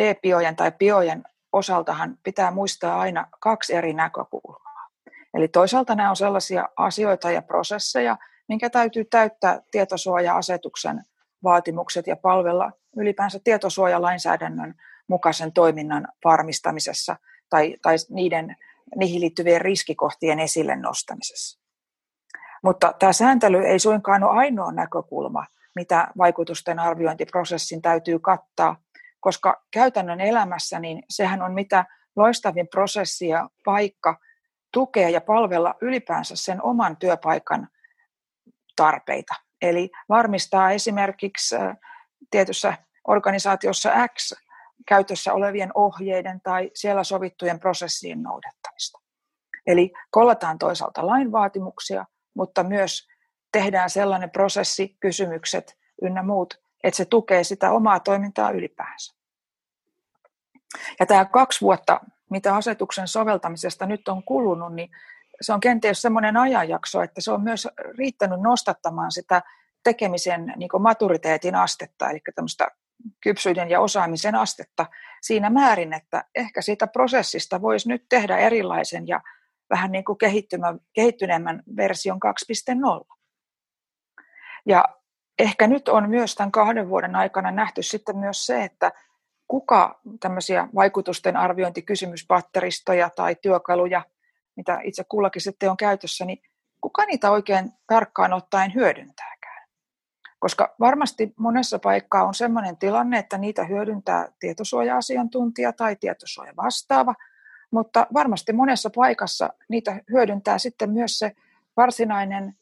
DPIOjen 0.00 0.56
tai 0.56 0.72
biojen 0.72 1.24
osaltahan 1.52 2.18
pitää 2.22 2.50
muistaa 2.50 3.00
aina 3.00 3.26
kaksi 3.40 3.74
eri 3.74 3.92
näkökulmaa. 3.92 4.88
Eli 5.34 5.48
toisaalta 5.48 5.94
nämä 5.94 6.10
on 6.10 6.16
sellaisia 6.16 6.68
asioita 6.76 7.30
ja 7.30 7.42
prosesseja, 7.42 8.16
minkä 8.48 8.70
täytyy 8.70 9.04
täyttää 9.04 9.60
tietosuoja-asetuksen 9.70 11.04
vaatimukset 11.42 12.06
ja 12.06 12.16
palvella 12.16 12.72
ylipäänsä 12.96 13.40
tietosuojalainsäädännön 13.44 14.74
mukaisen 15.08 15.52
toiminnan 15.52 16.08
varmistamisessa 16.24 17.16
tai, 17.50 17.76
tai 17.82 17.96
niiden, 18.10 18.56
niihin 18.96 19.20
liittyvien 19.20 19.60
riskikohtien 19.60 20.40
esille 20.40 20.76
nostamisessa. 20.76 21.60
Mutta 22.62 22.94
tämä 22.98 23.12
sääntely 23.12 23.64
ei 23.64 23.78
suinkaan 23.78 24.24
ole 24.24 24.38
ainoa 24.38 24.72
näkökulma, 24.72 25.46
mitä 25.76 26.08
vaikutusten 26.18 26.78
arviointiprosessin 26.78 27.82
täytyy 27.82 28.18
kattaa, 28.18 28.76
koska 29.20 29.62
käytännön 29.70 30.20
elämässä 30.20 30.80
niin 30.80 31.02
sehän 31.08 31.42
on 31.42 31.54
mitä 31.54 31.84
loistavin 32.16 32.68
prosessi 32.68 33.28
ja 33.28 33.48
paikka 33.64 34.18
tukea 34.72 35.08
ja 35.08 35.20
palvella 35.20 35.74
ylipäänsä 35.80 36.36
sen 36.36 36.62
oman 36.62 36.96
työpaikan 36.96 37.68
tarpeita. 38.76 39.34
Eli 39.62 39.90
varmistaa 40.08 40.70
esimerkiksi 40.70 41.56
tietyssä 42.30 42.74
organisaatiossa 43.08 43.90
X 44.18 44.32
käytössä 44.88 45.32
olevien 45.32 45.70
ohjeiden 45.74 46.40
tai 46.40 46.70
siellä 46.74 47.04
sovittujen 47.04 47.60
prosessien 47.60 48.22
noudattamista. 48.22 48.98
Eli 49.66 49.92
kollataan 50.10 50.58
toisaalta 50.58 51.06
lainvaatimuksia, 51.06 52.04
mutta 52.34 52.62
myös 52.62 53.09
tehdään 53.52 53.90
sellainen 53.90 54.30
prosessi, 54.30 54.96
kysymykset 55.00 55.78
ynnä 56.02 56.22
muut, 56.22 56.54
että 56.84 56.96
se 56.96 57.04
tukee 57.04 57.44
sitä 57.44 57.72
omaa 57.72 58.00
toimintaa 58.00 58.50
ylipäänsä. 58.50 59.14
Ja 61.00 61.06
tämä 61.06 61.24
kaksi 61.24 61.60
vuotta, 61.60 62.00
mitä 62.30 62.54
asetuksen 62.54 63.08
soveltamisesta 63.08 63.86
nyt 63.86 64.08
on 64.08 64.22
kulunut, 64.22 64.74
niin 64.74 64.90
se 65.40 65.52
on 65.52 65.60
kenties 65.60 66.02
sellainen 66.02 66.36
ajanjakso, 66.36 67.02
että 67.02 67.20
se 67.20 67.32
on 67.32 67.42
myös 67.42 67.68
riittänyt 67.98 68.40
nostattamaan 68.40 69.12
sitä 69.12 69.42
tekemisen 69.84 70.52
niin 70.56 70.70
maturiteetin 70.78 71.54
astetta, 71.54 72.10
eli 72.10 72.20
tämmöistä 72.34 72.68
kypsyyden 73.20 73.70
ja 73.70 73.80
osaamisen 73.80 74.34
astetta 74.34 74.86
siinä 75.22 75.50
määrin, 75.50 75.92
että 75.92 76.24
ehkä 76.34 76.62
siitä 76.62 76.86
prosessista 76.86 77.62
voisi 77.62 77.88
nyt 77.88 78.04
tehdä 78.08 78.38
erilaisen 78.38 79.08
ja 79.08 79.20
vähän 79.70 79.92
niin 79.92 80.04
kuin 80.04 80.18
kehittyneemmän 80.92 81.62
version 81.76 82.18
2.0. 83.08 83.19
Ja 84.66 84.84
ehkä 85.38 85.66
nyt 85.66 85.88
on 85.88 86.10
myös 86.10 86.34
tämän 86.34 86.52
kahden 86.52 86.88
vuoden 86.88 87.16
aikana 87.16 87.50
nähty 87.50 87.82
sitten 87.82 88.16
myös 88.16 88.46
se, 88.46 88.64
että 88.64 88.92
kuka 89.48 90.00
tämmöisiä 90.20 90.68
vaikutusten 90.74 91.36
arviointikysymyspatteristoja 91.36 93.10
tai 93.10 93.36
työkaluja, 93.42 94.02
mitä 94.56 94.80
itse 94.82 95.04
kullakin 95.08 95.42
sitten 95.42 95.70
on 95.70 95.76
käytössä, 95.76 96.24
niin 96.24 96.42
kuka 96.80 97.04
niitä 97.04 97.30
oikein 97.30 97.72
tarkkaan 97.86 98.32
ottaen 98.32 98.74
hyödyntääkään. 98.74 99.68
Koska 100.38 100.74
varmasti 100.80 101.34
monessa 101.36 101.78
paikkaa 101.78 102.24
on 102.24 102.34
sellainen 102.34 102.76
tilanne, 102.76 103.18
että 103.18 103.38
niitä 103.38 103.64
hyödyntää 103.64 104.28
tietosuoja-asiantuntija 104.38 105.72
tai 105.72 105.96
tietosuoja 105.96 106.52
vastaava, 106.56 107.14
mutta 107.70 108.06
varmasti 108.14 108.52
monessa 108.52 108.90
paikassa 108.94 109.50
niitä 109.68 110.00
hyödyntää 110.10 110.58
sitten 110.58 110.90
myös 110.90 111.18
se 111.18 111.32
varsinainen 111.76 112.54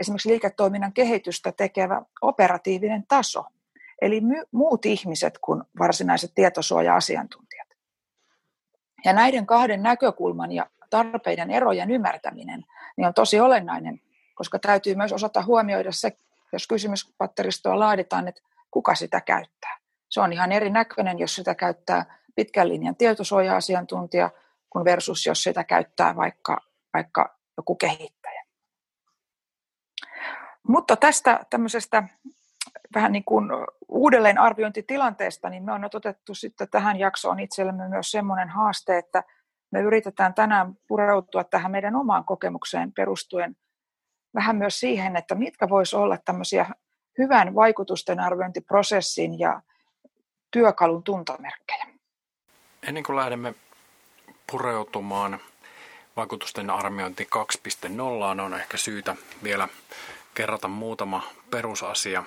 esimerkiksi 0.00 0.28
liiketoiminnan 0.28 0.92
kehitystä 0.92 1.52
tekevä 1.52 2.02
operatiivinen 2.22 3.04
taso, 3.08 3.44
eli 4.02 4.20
my- 4.20 4.44
muut 4.52 4.86
ihmiset 4.86 5.38
kuin 5.38 5.62
varsinaiset 5.78 6.32
tietosuoja-asiantuntijat. 6.34 7.68
Ja 9.04 9.12
näiden 9.12 9.46
kahden 9.46 9.82
näkökulman 9.82 10.52
ja 10.52 10.66
tarpeiden 10.90 11.50
erojen 11.50 11.90
ymmärtäminen 11.90 12.64
niin 12.96 13.06
on 13.06 13.14
tosi 13.14 13.40
olennainen, 13.40 14.00
koska 14.34 14.58
täytyy 14.58 14.94
myös 14.94 15.12
osata 15.12 15.42
huomioida 15.42 15.92
se, 15.92 16.16
jos 16.52 16.66
kysymyspatteristoa 16.66 17.78
laaditaan, 17.78 18.28
että 18.28 18.42
kuka 18.70 18.94
sitä 18.94 19.20
käyttää. 19.20 19.78
Se 20.08 20.20
on 20.20 20.32
ihan 20.32 20.52
erinäköinen, 20.52 21.18
jos 21.18 21.34
sitä 21.34 21.54
käyttää 21.54 22.18
pitkän 22.34 22.68
linjan 22.68 22.96
tietosuoja-asiantuntija, 22.96 24.30
kun 24.70 24.84
versus 24.84 25.26
jos 25.26 25.42
sitä 25.42 25.64
käyttää 25.64 26.16
vaikka, 26.16 26.60
vaikka 26.94 27.38
joku 27.56 27.74
kehittäjä. 27.74 28.21
Mutta 30.68 30.96
tästä 30.96 31.40
tämmöisestä 31.50 32.02
vähän 32.94 33.12
niin 33.12 33.24
kuin 33.24 33.48
uudelleenarviointitilanteesta, 33.88 35.48
niin 35.48 35.62
me 35.64 35.72
on 35.72 35.84
otettu 35.84 36.34
sitten 36.34 36.68
tähän 36.70 36.98
jaksoon 36.98 37.40
itsellemme 37.40 37.88
myös 37.88 38.10
semmoinen 38.10 38.48
haaste, 38.48 38.98
että 38.98 39.24
me 39.70 39.80
yritetään 39.80 40.34
tänään 40.34 40.74
pureutua 40.88 41.44
tähän 41.44 41.70
meidän 41.70 41.96
omaan 41.96 42.24
kokemukseen 42.24 42.92
perustuen 42.92 43.56
vähän 44.34 44.56
myös 44.56 44.80
siihen, 44.80 45.16
että 45.16 45.34
mitkä 45.34 45.68
voisi 45.68 45.96
olla 45.96 46.18
tämmöisiä 46.24 46.66
hyvän 47.18 47.54
vaikutusten 47.54 48.20
arviointiprosessin 48.20 49.38
ja 49.38 49.62
työkalun 50.50 51.02
tuntomerkkejä. 51.02 51.86
Ennen 52.82 53.02
kuin 53.02 53.16
lähdemme 53.16 53.54
pureutumaan 54.50 55.40
vaikutusten 56.16 56.70
arviointi 56.70 57.28
2.0, 58.38 58.40
on 58.40 58.54
ehkä 58.54 58.76
syytä 58.76 59.16
vielä 59.42 59.68
kerrata 60.34 60.68
muutama 60.68 61.28
perusasia 61.50 62.24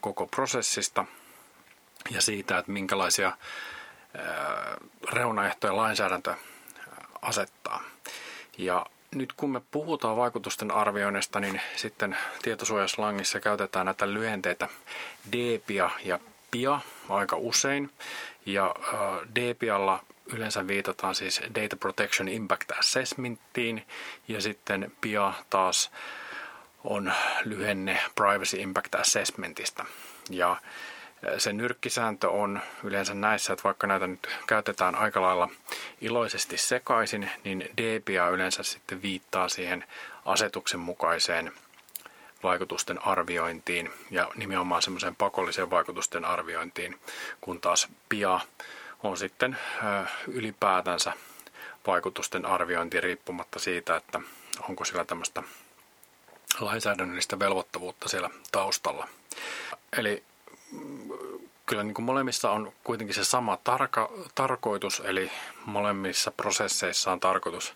koko 0.00 0.26
prosessista 0.26 1.04
ja 2.10 2.22
siitä, 2.22 2.58
että 2.58 2.72
minkälaisia 2.72 3.36
reunaehtoja 5.12 5.76
lainsäädäntö 5.76 6.34
asettaa. 7.22 7.82
Ja 8.58 8.86
nyt 9.14 9.32
kun 9.32 9.50
me 9.50 9.60
puhutaan 9.70 10.16
vaikutusten 10.16 10.70
arvioinnista, 10.70 11.40
niin 11.40 11.60
sitten 11.76 12.16
tietosuojaslangissa 12.42 13.40
käytetään 13.40 13.86
näitä 13.86 14.12
lyhenteitä 14.12 14.68
DPIA 15.32 15.90
ja 16.04 16.18
PIA 16.50 16.80
aika 17.08 17.36
usein. 17.36 17.90
Ja 18.46 18.74
DPIalla 19.34 20.04
yleensä 20.26 20.66
viitataan 20.66 21.14
siis 21.14 21.40
Data 21.54 21.76
Protection 21.76 22.28
Impact 22.28 22.70
Assessmentiin 22.70 23.86
ja 24.28 24.40
sitten 24.40 24.92
PIA 25.00 25.32
taas 25.50 25.90
on 26.84 27.12
lyhenne 27.44 28.00
Privacy 28.14 28.56
Impact 28.56 28.94
Assessmentista. 28.94 29.84
Ja 30.30 30.56
se 31.38 31.52
nyrkkisääntö 31.52 32.30
on 32.30 32.60
yleensä 32.84 33.14
näissä, 33.14 33.52
että 33.52 33.64
vaikka 33.64 33.86
näitä 33.86 34.06
nyt 34.06 34.28
käytetään 34.46 34.94
aika 34.94 35.22
lailla 35.22 35.48
iloisesti 36.00 36.58
sekaisin, 36.58 37.30
niin 37.44 37.60
DPA 37.60 38.28
yleensä 38.28 38.62
sitten 38.62 39.02
viittaa 39.02 39.48
siihen 39.48 39.84
asetuksen 40.24 40.80
mukaiseen 40.80 41.52
vaikutusten 42.42 43.06
arviointiin 43.06 43.90
ja 44.10 44.28
nimenomaan 44.34 44.82
semmoiseen 44.82 45.16
pakolliseen 45.16 45.70
vaikutusten 45.70 46.24
arviointiin, 46.24 47.00
kun 47.40 47.60
taas 47.60 47.88
PIA 48.08 48.40
on 49.02 49.16
sitten 49.16 49.56
ylipäätänsä 50.28 51.12
vaikutusten 51.86 52.46
arviointi 52.46 53.00
riippumatta 53.00 53.58
siitä, 53.58 53.96
että 53.96 54.20
onko 54.68 54.84
sillä 54.84 55.04
tämmöistä 55.04 55.42
lainsäädännöllistä 56.60 57.38
velvoittavuutta 57.38 58.08
siellä 58.08 58.30
taustalla. 58.52 59.08
Eli 59.98 60.24
kyllä 61.66 61.82
niin 61.82 61.94
kuin 61.94 62.04
molemmissa 62.04 62.50
on 62.50 62.72
kuitenkin 62.84 63.14
se 63.14 63.24
sama 63.24 63.56
tarka, 63.64 64.10
tarkoitus, 64.34 65.02
eli 65.04 65.30
molemmissa 65.66 66.30
prosesseissa 66.30 67.12
on 67.12 67.20
tarkoitus 67.20 67.74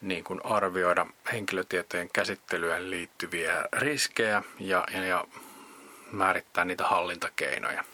niin 0.00 0.24
kuin 0.24 0.40
arvioida 0.44 1.06
henkilötietojen 1.32 2.08
käsittelyyn 2.12 2.90
liittyviä 2.90 3.64
riskejä 3.72 4.42
ja, 4.60 4.84
ja, 4.92 5.04
ja 5.04 5.24
määrittää 6.12 6.64
niitä 6.64 6.84
hallintakeinoja. 6.84 7.84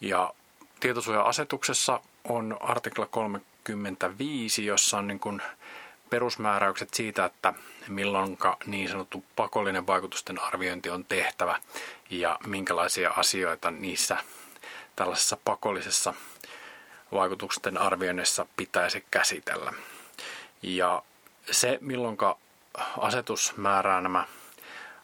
Ja 0.00 0.34
tietosuoja-asetuksessa 0.80 2.00
on 2.24 2.56
artikla 2.60 3.06
35, 3.06 4.66
jossa 4.66 4.98
on 4.98 5.06
niin 5.06 5.20
kuin 5.20 5.42
perusmääräykset 6.10 6.94
siitä, 6.94 7.24
että 7.24 7.54
milloin 7.88 8.38
niin 8.66 8.88
sanottu 8.88 9.24
pakollinen 9.36 9.86
vaikutusten 9.86 10.40
arviointi 10.40 10.90
on 10.90 11.04
tehtävä 11.04 11.60
ja 12.10 12.38
minkälaisia 12.46 13.10
asioita 13.16 13.70
niissä 13.70 14.16
tällaisessa 14.96 15.36
pakollisessa 15.44 16.14
vaikutusten 17.12 17.78
arvioinnissa 17.78 18.46
pitäisi 18.56 19.04
käsitellä. 19.10 19.72
Ja 20.62 21.02
se, 21.50 21.78
milloin 21.80 22.16
asetus 22.98 23.56
määrää 23.56 24.00
nämä 24.00 24.24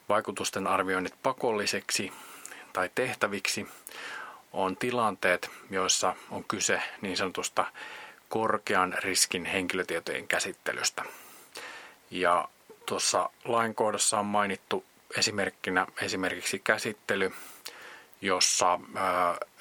vaikutusten 0.09 0.66
arvioinnit 0.66 1.14
pakolliseksi 1.23 2.12
tai 2.73 2.90
tehtäviksi, 2.94 3.68
on 4.52 4.76
tilanteet, 4.76 5.50
joissa 5.71 6.14
on 6.30 6.44
kyse 6.44 6.82
niin 7.00 7.16
sanotusta 7.16 7.64
korkean 8.33 8.95
riskin 8.99 9.45
henkilötietojen 9.45 10.29
käsittelystä. 10.29 11.05
Ja 12.11 12.49
tuossa 12.87 13.31
lainkohdassa 13.45 14.19
on 14.19 14.27
mainittu 14.27 14.85
esimerkkinä 15.19 15.87
esimerkiksi 16.03 16.59
käsittely, 16.59 17.33
jossa 18.21 18.81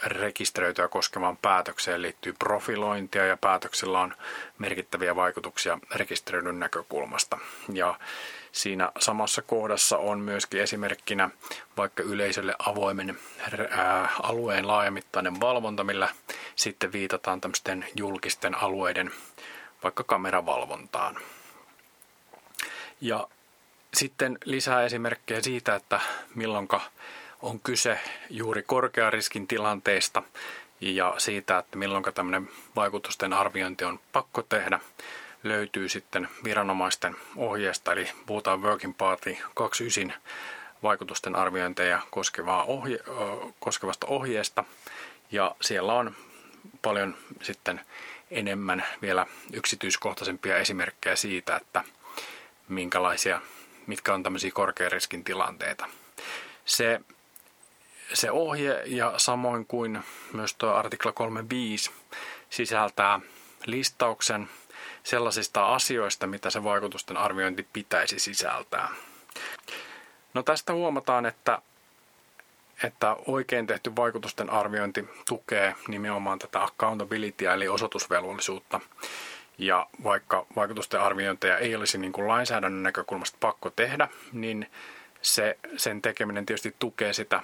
rekisteröityä 0.04 0.88
koskevaan 0.88 1.38
päätökseen 1.38 2.02
liittyy 2.02 2.34
profilointia 2.34 3.26
ja 3.26 3.38
päätöksellä 3.38 4.00
on 4.00 4.16
merkittäviä 4.58 5.16
vaikutuksia 5.16 5.80
rekisteröidyn 5.96 6.60
näkökulmasta. 6.60 7.38
Ja 7.74 7.96
siinä 8.52 8.92
samassa 9.00 9.42
kohdassa 9.42 9.98
on 9.98 10.20
myöskin 10.20 10.62
esimerkkinä 10.62 11.30
vaikka 11.78 12.04
yleisölle 12.04 12.56
avoimen 12.60 13.18
alueen 14.24 14.68
laajamittainen 14.68 15.40
valvonta, 15.40 15.84
millä 15.84 16.10
sitten 16.56 16.92
viitataan 16.92 17.42
tämmöisten 17.42 17.86
julkisten 17.96 18.56
alueiden 18.56 19.12
vaikka 19.84 20.04
kameravalvontaan. 20.04 21.18
Ja 23.02 23.28
sitten 23.94 24.38
lisää 24.46 24.84
esimerkkejä 24.84 25.42
siitä, 25.42 25.76
että 25.76 26.00
milloinka 26.36 26.82
on 27.42 27.60
kyse 27.60 28.00
juuri 28.30 28.64
korkeariskin 28.64 29.48
tilanteista 29.48 30.24
ja 30.82 31.14
siitä, 31.18 31.58
että 31.58 31.78
milloin 31.78 32.04
tämmöinen 32.04 32.50
vaikutusten 32.76 33.34
arviointi 33.34 33.86
on 33.86 34.00
pakko 34.12 34.42
tehdä, 34.42 34.80
löytyy 35.44 35.90
sitten 35.90 36.30
viranomaisten 36.44 37.16
ohjeesta, 37.36 37.92
eli 37.94 38.12
puhutaan 38.26 38.62
Working 38.62 38.98
Party 38.98 39.38
29 39.54 40.14
vaikutusten 40.84 41.36
arviointeja 41.36 42.02
koskevaa 42.12 42.64
ohje, 42.64 43.00
koskevasta 43.60 44.08
ohjeesta. 44.08 44.64
Ja 45.32 45.56
siellä 45.62 45.94
on 45.94 46.16
paljon 46.82 47.16
sitten 47.42 47.82
enemmän 48.32 48.86
vielä 49.02 49.26
yksityiskohtaisempia 49.54 50.58
esimerkkejä 50.58 51.16
siitä, 51.16 51.56
että 51.56 51.84
minkälaisia, 52.68 53.42
mitkä 53.88 54.14
on 54.14 54.24
tämmöisiä 54.24 54.52
korkean 54.52 54.92
riskin 54.92 55.24
tilanteita. 55.24 55.88
Se 56.66 57.02
se 58.14 58.32
ohje 58.32 58.84
ja 58.86 59.14
samoin 59.18 59.66
kuin 59.66 60.00
myös 60.34 60.56
tuo 60.56 60.74
artikla 60.74 61.12
35 61.12 61.92
sisältää 62.50 63.20
listauksen 63.66 64.50
sellaisista 65.04 65.76
asioista, 65.76 66.28
mitä 66.28 66.50
se 66.50 66.64
vaikutusten 66.64 67.18
arviointi 67.18 67.68
pitäisi 67.74 68.20
sisältää. 68.20 68.90
No 70.34 70.44
tästä 70.44 70.74
huomataan, 70.74 71.26
että, 71.26 71.62
että 72.84 73.16
oikein 73.28 73.68
tehty 73.68 73.96
vaikutusten 73.96 74.50
arviointi 74.50 75.10
tukee 75.28 75.76
nimenomaan 75.88 76.40
tätä 76.40 76.64
accountability 76.64 77.46
eli 77.46 77.68
osoitusvelvollisuutta. 77.68 78.80
Ja 79.58 79.88
vaikka 80.04 80.46
vaikutusten 80.56 81.02
arviointeja 81.02 81.58
ei 81.58 81.76
olisi 81.76 81.98
niin 81.98 82.12
kuin 82.12 82.28
lainsäädännön 82.28 82.84
näkökulmasta 82.84 83.38
pakko 83.40 83.70
tehdä, 83.70 84.08
niin 84.32 84.72
se, 85.22 85.58
sen 85.78 86.02
tekeminen 86.02 86.46
tietysti 86.46 86.76
tukee 86.80 87.14
sitä 87.14 87.42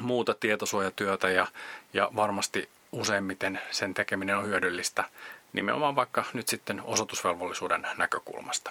muuta 0.00 0.34
tietosuojatyötä 0.34 1.30
ja, 1.30 1.46
ja 1.92 2.10
varmasti 2.16 2.68
useimmiten 2.92 3.60
sen 3.70 3.94
tekeminen 3.94 4.36
on 4.36 4.46
hyödyllistä 4.46 5.04
nimenomaan 5.52 5.96
vaikka 5.96 6.24
nyt 6.32 6.48
sitten 6.48 6.82
osoitusvelvollisuuden 6.82 7.86
näkökulmasta. 7.96 8.70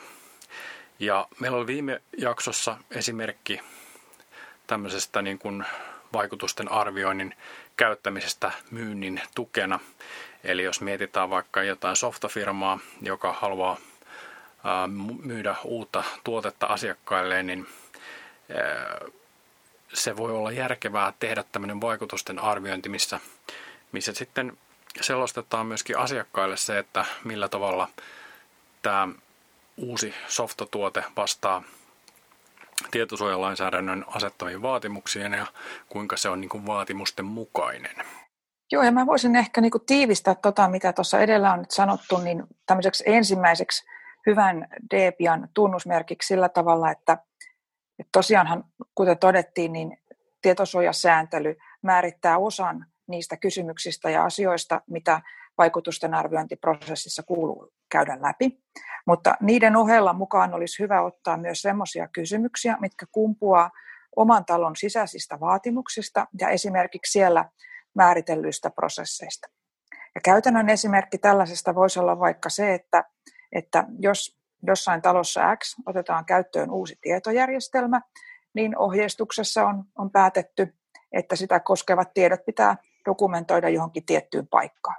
Ja 0.99 1.27
meillä 1.39 1.57
oli 1.57 1.67
viime 1.67 2.01
jaksossa 2.17 2.77
esimerkki 2.91 3.61
tämmöisestä 4.67 5.21
niin 5.21 5.39
kuin 5.39 5.65
vaikutusten 6.13 6.71
arvioinnin 6.71 7.35
käyttämisestä 7.77 8.51
myynnin 8.71 9.21
tukena. 9.35 9.79
Eli 10.43 10.63
jos 10.63 10.81
mietitään 10.81 11.29
vaikka 11.29 11.63
jotain 11.63 11.95
softafirmaa, 11.95 12.79
joka 13.01 13.33
haluaa 13.33 13.77
myydä 15.23 15.55
uutta 15.63 16.03
tuotetta 16.23 16.65
asiakkaille, 16.65 17.43
niin 17.43 17.67
se 19.93 20.17
voi 20.17 20.31
olla 20.31 20.51
järkevää 20.51 21.13
tehdä 21.19 21.43
tämmöinen 21.51 21.81
vaikutusten 21.81 22.39
arviointi, 22.39 22.89
missä, 22.89 23.19
missä 23.91 24.13
sitten 24.13 24.57
selostetaan 25.01 25.65
myöskin 25.65 25.97
asiakkaille 25.97 26.57
se, 26.57 26.79
että 26.79 27.05
millä 27.23 27.49
tavalla 27.49 27.87
tämä 28.81 29.07
uusi 29.77 30.13
softatuote 30.27 31.03
vastaa 31.17 31.63
tietosuojalainsäädännön 32.91 34.05
asettamiin 34.07 34.61
vaatimuksiin 34.61 35.33
ja 35.33 35.45
kuinka 35.89 36.17
se 36.17 36.29
on 36.29 36.41
niin 36.41 36.49
kuin 36.49 36.65
vaatimusten 36.65 37.25
mukainen. 37.25 37.95
Joo, 38.71 38.83
ja 38.83 38.91
mä 38.91 39.05
voisin 39.05 39.35
ehkä 39.35 39.61
niin 39.61 39.71
kuin 39.71 39.85
tiivistää 39.85 40.35
tota, 40.35 40.69
mitä 40.69 40.93
tuossa 40.93 41.19
edellä 41.19 41.53
on 41.53 41.59
nyt 41.59 41.71
sanottu, 41.71 42.17
niin 42.17 42.43
tämmöiseksi 42.65 43.03
ensimmäiseksi 43.07 43.85
hyvän 44.25 44.67
DPIan 44.95 45.49
tunnusmerkiksi 45.53 46.27
sillä 46.27 46.49
tavalla, 46.49 46.91
että, 46.91 47.13
että 47.99 48.09
tosiaanhan, 48.11 48.63
kuten 48.95 49.17
todettiin, 49.17 49.73
niin 49.73 49.97
tietosuojasääntely 50.41 51.55
määrittää 51.81 52.37
osan 52.37 52.85
niistä 53.09 53.37
kysymyksistä 53.37 54.09
ja 54.09 54.23
asioista, 54.23 54.81
mitä 54.87 55.21
vaikutusten 55.57 56.13
arviointiprosessissa 56.13 57.23
kuuluu 57.23 57.73
käydä 57.89 58.17
läpi. 58.21 58.59
Mutta 59.05 59.35
niiden 59.41 59.75
ohella 59.75 60.13
mukaan 60.13 60.53
olisi 60.53 60.83
hyvä 60.83 61.01
ottaa 61.01 61.37
myös 61.37 61.61
sellaisia 61.61 62.07
kysymyksiä, 62.07 62.77
mitkä 62.79 63.05
kumpuaa 63.11 63.71
oman 64.15 64.45
talon 64.45 64.75
sisäisistä 64.75 65.39
vaatimuksista 65.39 66.27
ja 66.39 66.49
esimerkiksi 66.49 67.11
siellä 67.11 67.45
määritellyistä 67.93 68.69
prosesseista. 68.69 69.47
Ja 70.15 70.21
käytännön 70.21 70.69
esimerkki 70.69 71.17
tällaisesta 71.17 71.75
voisi 71.75 71.99
olla 71.99 72.19
vaikka 72.19 72.49
se, 72.49 72.73
että, 72.73 73.03
että 73.51 73.85
jos 73.99 74.39
jossain 74.67 75.01
talossa 75.01 75.55
X 75.55 75.75
otetaan 75.85 76.25
käyttöön 76.25 76.71
uusi 76.71 76.97
tietojärjestelmä, 77.01 78.01
niin 78.53 78.77
ohjeistuksessa 78.77 79.65
on, 79.65 79.83
on 79.97 80.11
päätetty, 80.11 80.73
että 81.11 81.35
sitä 81.35 81.59
koskevat 81.59 82.13
tiedot 82.13 82.45
pitää 82.45 82.77
dokumentoida 83.09 83.69
johonkin 83.69 84.05
tiettyyn 84.05 84.47
paikkaan. 84.47 84.97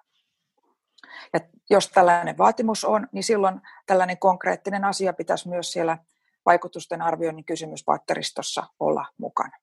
Ja 1.32 1.40
jos 1.70 1.88
tällainen 1.88 2.38
vaatimus 2.38 2.84
on, 2.84 3.08
niin 3.12 3.24
silloin 3.24 3.60
tällainen 3.86 4.18
konkreettinen 4.18 4.84
asia 4.84 5.12
pitäisi 5.12 5.48
myös 5.48 5.72
siellä 5.72 5.98
vaikutusten 6.46 7.02
arvioinnin 7.02 7.44
kysymyspatteristossa 7.44 8.66
olla 8.80 9.06
mukana. 9.18 9.56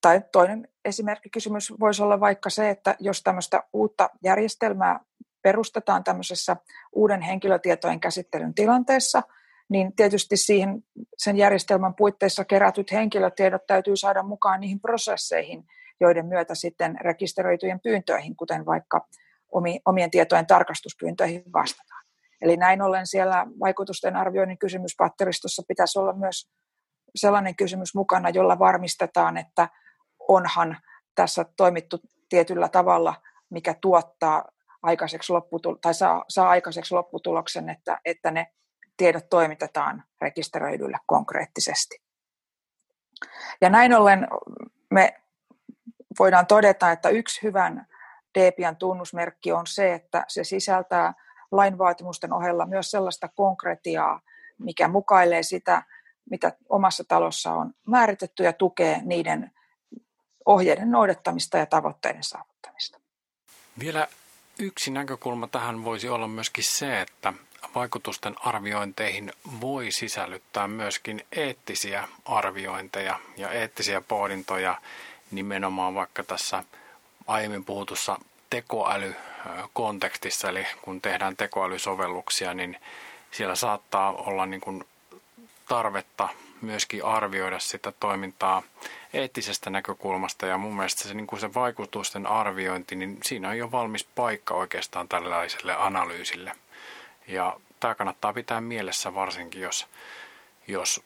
Tai 0.00 0.22
toinen 0.32 0.68
esimerkkikysymys 0.84 1.72
voisi 1.80 2.02
olla 2.02 2.20
vaikka 2.20 2.50
se, 2.50 2.70
että 2.70 2.96
jos 3.00 3.22
tämmöistä 3.22 3.62
uutta 3.72 4.10
järjestelmää 4.24 5.00
perustetaan 5.42 6.04
tämmöisessä 6.04 6.56
uuden 6.92 7.22
henkilötietojen 7.22 8.00
käsittelyn 8.00 8.54
tilanteessa, 8.54 9.22
niin 9.68 9.96
tietysti 9.96 10.36
siihen 10.36 10.84
sen 11.18 11.36
järjestelmän 11.36 11.94
puitteissa 11.94 12.44
kerätyt 12.44 12.92
henkilötiedot 12.92 13.66
täytyy 13.66 13.96
saada 13.96 14.22
mukaan 14.22 14.60
niihin 14.60 14.80
prosesseihin, 14.80 15.64
joiden 16.00 16.26
myötä 16.26 16.54
sitten 16.54 17.00
rekisteröityjen 17.00 17.80
pyyntöihin, 17.80 18.36
kuten 18.36 18.66
vaikka 18.66 19.06
omien 19.86 20.10
tietojen 20.10 20.46
tarkastuspyyntöihin 20.46 21.42
vastataan. 21.52 22.04
Eli 22.40 22.56
näin 22.56 22.82
ollen 22.82 23.06
siellä 23.06 23.46
vaikutusten 23.60 24.16
arvioinnin 24.16 24.58
kysymyspatteristossa 24.58 25.62
pitäisi 25.68 25.98
olla 25.98 26.12
myös 26.12 26.50
sellainen 27.14 27.56
kysymys 27.56 27.94
mukana, 27.94 28.28
jolla 28.28 28.58
varmistetaan, 28.58 29.36
että 29.36 29.68
onhan 30.28 30.76
tässä 31.14 31.44
toimittu 31.56 32.00
tietyllä 32.28 32.68
tavalla, 32.68 33.14
mikä 33.50 33.74
tuottaa 33.80 34.44
aikaiseksi 34.82 35.32
lopputul- 35.32 35.78
tai 35.80 35.94
saa, 35.94 36.24
saa 36.28 36.48
aikaiseksi 36.48 36.94
lopputuloksen, 36.94 37.68
että, 37.68 38.00
että 38.04 38.30
ne 38.30 38.46
tiedot 38.96 39.28
toimitetaan 39.30 40.04
rekisteröidylle 40.20 40.98
konkreettisesti. 41.06 41.96
Ja 43.60 43.70
näin 43.70 43.94
ollen 43.94 44.28
me 44.90 45.23
voidaan 46.18 46.46
todeta, 46.46 46.92
että 46.92 47.08
yksi 47.08 47.42
hyvän 47.42 47.86
DPIan 48.38 48.76
tunnusmerkki 48.76 49.52
on 49.52 49.66
se, 49.66 49.94
että 49.94 50.24
se 50.28 50.44
sisältää 50.44 51.14
lainvaatimusten 51.52 52.32
ohella 52.32 52.66
myös 52.66 52.90
sellaista 52.90 53.28
konkretiaa, 53.28 54.20
mikä 54.58 54.88
mukailee 54.88 55.42
sitä, 55.42 55.82
mitä 56.30 56.52
omassa 56.68 57.04
talossa 57.08 57.52
on 57.52 57.72
määritetty 57.86 58.44
ja 58.44 58.52
tukee 58.52 59.00
niiden 59.04 59.50
ohjeiden 60.46 60.90
noudattamista 60.90 61.58
ja 61.58 61.66
tavoitteiden 61.66 62.24
saavuttamista. 62.24 63.00
Vielä 63.78 64.08
yksi 64.58 64.90
näkökulma 64.90 65.46
tähän 65.46 65.84
voisi 65.84 66.08
olla 66.08 66.28
myöskin 66.28 66.64
se, 66.64 67.00
että 67.00 67.32
vaikutusten 67.74 68.34
arviointeihin 68.40 69.32
voi 69.60 69.90
sisällyttää 69.90 70.68
myöskin 70.68 71.26
eettisiä 71.32 72.08
arviointeja 72.24 73.20
ja 73.36 73.50
eettisiä 73.50 74.00
pohdintoja 74.00 74.80
nimenomaan 75.34 75.94
vaikka 75.94 76.24
tässä 76.24 76.64
aiemmin 77.26 77.64
puhutussa 77.64 78.18
tekoälykontekstissa, 78.50 80.48
eli 80.48 80.66
kun 80.82 81.00
tehdään 81.00 81.36
tekoälysovelluksia, 81.36 82.54
niin 82.54 82.76
siellä 83.30 83.54
saattaa 83.54 84.12
olla 84.12 84.46
niin 84.46 84.60
kuin 84.60 84.84
tarvetta 85.68 86.28
myöskin 86.60 87.04
arvioida 87.04 87.58
sitä 87.58 87.92
toimintaa 88.00 88.62
eettisestä 89.12 89.70
näkökulmasta 89.70 90.46
ja 90.46 90.58
mun 90.58 90.76
mielestä 90.76 91.08
se, 91.08 91.14
niin 91.14 91.26
kuin 91.26 91.40
se 91.40 91.54
vaikutusten 91.54 92.26
arviointi, 92.26 92.94
niin 92.96 93.18
siinä 93.22 93.48
on 93.48 93.58
jo 93.58 93.72
valmis 93.72 94.04
paikka 94.04 94.54
oikeastaan 94.54 95.08
tällaiselle 95.08 95.76
analyysille. 95.76 96.52
Ja 97.26 97.56
tämä 97.80 97.94
kannattaa 97.94 98.32
pitää 98.32 98.60
mielessä 98.60 99.14
varsinkin, 99.14 99.62
jos, 99.62 99.86
jos 100.66 101.02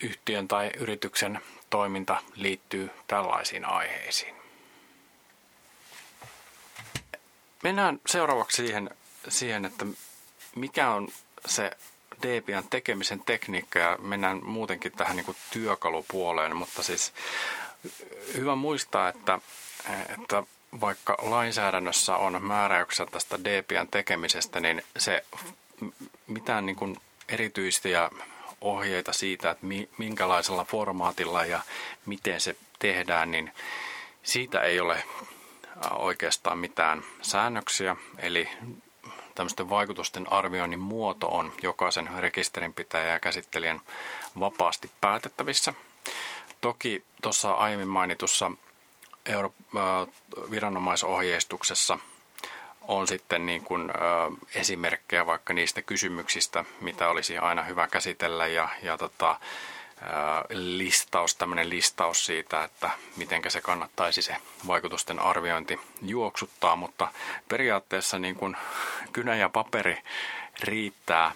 yhtiön 0.00 0.48
tai 0.48 0.70
yrityksen 0.76 1.40
toiminta 1.70 2.22
liittyy 2.34 2.90
tällaisiin 3.06 3.64
aiheisiin. 3.64 4.34
Mennään 7.62 8.00
seuraavaksi 8.06 8.56
siihen, 8.56 8.90
siihen 9.28 9.64
että 9.64 9.86
mikä 10.56 10.90
on 10.90 11.08
se 11.46 11.70
DPN 12.22 12.68
tekemisen 12.70 13.20
tekniikka 13.26 13.78
ja 13.78 13.98
mennään 14.00 14.40
muutenkin 14.44 14.92
tähän 14.92 15.16
niin 15.16 15.24
kuin 15.24 15.36
työkalupuoleen, 15.50 16.56
mutta 16.56 16.82
siis 16.82 17.12
hyvä 18.34 18.54
muistaa, 18.54 19.08
että, 19.08 19.38
että 20.08 20.42
vaikka 20.80 21.16
lainsäädännössä 21.22 22.16
on 22.16 22.42
määräyksiä 22.42 23.06
tästä 23.06 23.38
DPN 23.44 23.88
tekemisestä, 23.90 24.60
niin 24.60 24.82
se 24.98 25.24
mitään 26.26 26.66
niin 26.66 26.76
kuin 26.76 26.96
erityisiä 27.28 28.10
ohjeita 28.60 29.12
siitä, 29.12 29.50
että 29.50 29.66
minkälaisella 29.98 30.64
formaatilla 30.64 31.44
ja 31.44 31.60
miten 32.06 32.40
se 32.40 32.56
tehdään, 32.78 33.30
niin 33.30 33.52
siitä 34.22 34.60
ei 34.60 34.80
ole 34.80 35.04
oikeastaan 35.92 36.58
mitään 36.58 37.02
säännöksiä. 37.22 37.96
Eli 38.18 38.48
tämmöisten 39.34 39.70
vaikutusten 39.70 40.32
arvioinnin 40.32 40.80
muoto 40.80 41.28
on 41.28 41.52
jokaisen 41.62 42.10
rekisterinpitäjä 42.18 43.12
ja 43.12 43.20
käsittelijän 43.20 43.80
vapaasti 44.40 44.90
päätettävissä. 45.00 45.74
Toki 46.60 47.04
tuossa 47.22 47.52
aiemmin 47.52 47.88
mainitussa 47.88 48.50
Euro- 49.26 49.54
viranomaisohjeistuksessa 50.50 51.98
on 52.88 53.08
sitten 53.08 53.46
niin 53.46 53.64
kuin, 53.64 53.90
ö, 53.90 53.94
esimerkkejä 54.54 55.26
vaikka 55.26 55.52
niistä 55.52 55.82
kysymyksistä, 55.82 56.64
mitä 56.80 57.08
olisi 57.08 57.38
aina 57.38 57.62
hyvä 57.62 57.86
käsitellä 57.86 58.46
ja, 58.46 58.68
ja 58.82 58.98
tota, 58.98 59.38
listaus, 60.50 61.34
tämmöinen 61.34 61.70
listaus 61.70 62.26
siitä, 62.26 62.64
että 62.64 62.90
miten 63.16 63.42
se 63.48 63.60
kannattaisi 63.60 64.22
se 64.22 64.36
vaikutusten 64.66 65.18
arviointi 65.18 65.80
juoksuttaa, 66.02 66.76
mutta 66.76 67.08
periaatteessa 67.48 68.18
niin 68.18 68.34
kuin 68.34 68.56
kynä 69.12 69.36
ja 69.36 69.48
paperi 69.48 69.98
riittää, 70.60 71.32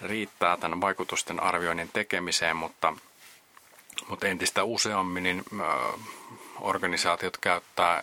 riittää 0.00 0.56
tämän 0.56 0.80
vaikutusten 0.80 1.42
arvioinnin 1.42 1.90
tekemiseen, 1.92 2.56
mutta, 2.56 2.96
mutta 4.08 4.26
entistä 4.26 4.64
useammin 4.64 5.22
niin, 5.22 5.44
organisaatiot 6.60 7.36
käyttää 7.36 8.02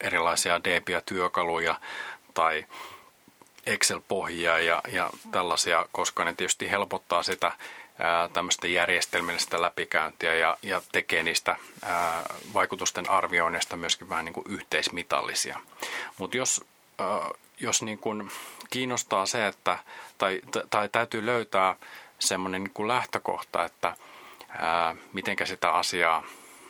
erilaisia 0.00 0.60
DBA-työkaluja 0.64 1.80
tai 2.34 2.66
Excel-pohjia 3.66 4.58
ja, 4.58 4.82
ja 4.92 5.10
tällaisia, 5.30 5.86
koska 5.92 6.24
ne 6.24 6.34
tietysti 6.34 6.70
helpottaa 6.70 7.22
sitä 7.22 7.52
ää, 7.98 8.28
tämmöistä 8.28 8.68
järjestelmällistä 8.68 9.62
läpikäyntiä 9.62 10.34
ja, 10.34 10.56
ja 10.62 10.82
tekee 10.92 11.22
niistä 11.22 11.56
ää, 11.82 12.22
vaikutusten 12.54 13.10
arvioinnista 13.10 13.76
myöskin 13.76 14.08
vähän 14.08 14.24
niin 14.24 14.32
kuin 14.32 14.46
yhteismitallisia. 14.48 15.60
Mutta 16.18 16.36
jos, 16.36 16.64
ää, 16.98 17.30
jos 17.60 17.82
niin 17.82 17.98
kuin 17.98 18.30
kiinnostaa 18.70 19.26
se, 19.26 19.46
että, 19.46 19.78
tai, 20.18 20.40
tai 20.70 20.88
täytyy 20.88 21.26
löytää 21.26 21.76
semmoinen 22.18 22.64
niin 22.64 22.74
kuin 22.74 22.88
lähtökohta, 22.88 23.64
että 23.64 23.96
ää, 24.48 24.96
mitenkä 25.12 25.46
sitä 25.46 25.70
asiaa 25.70 26.22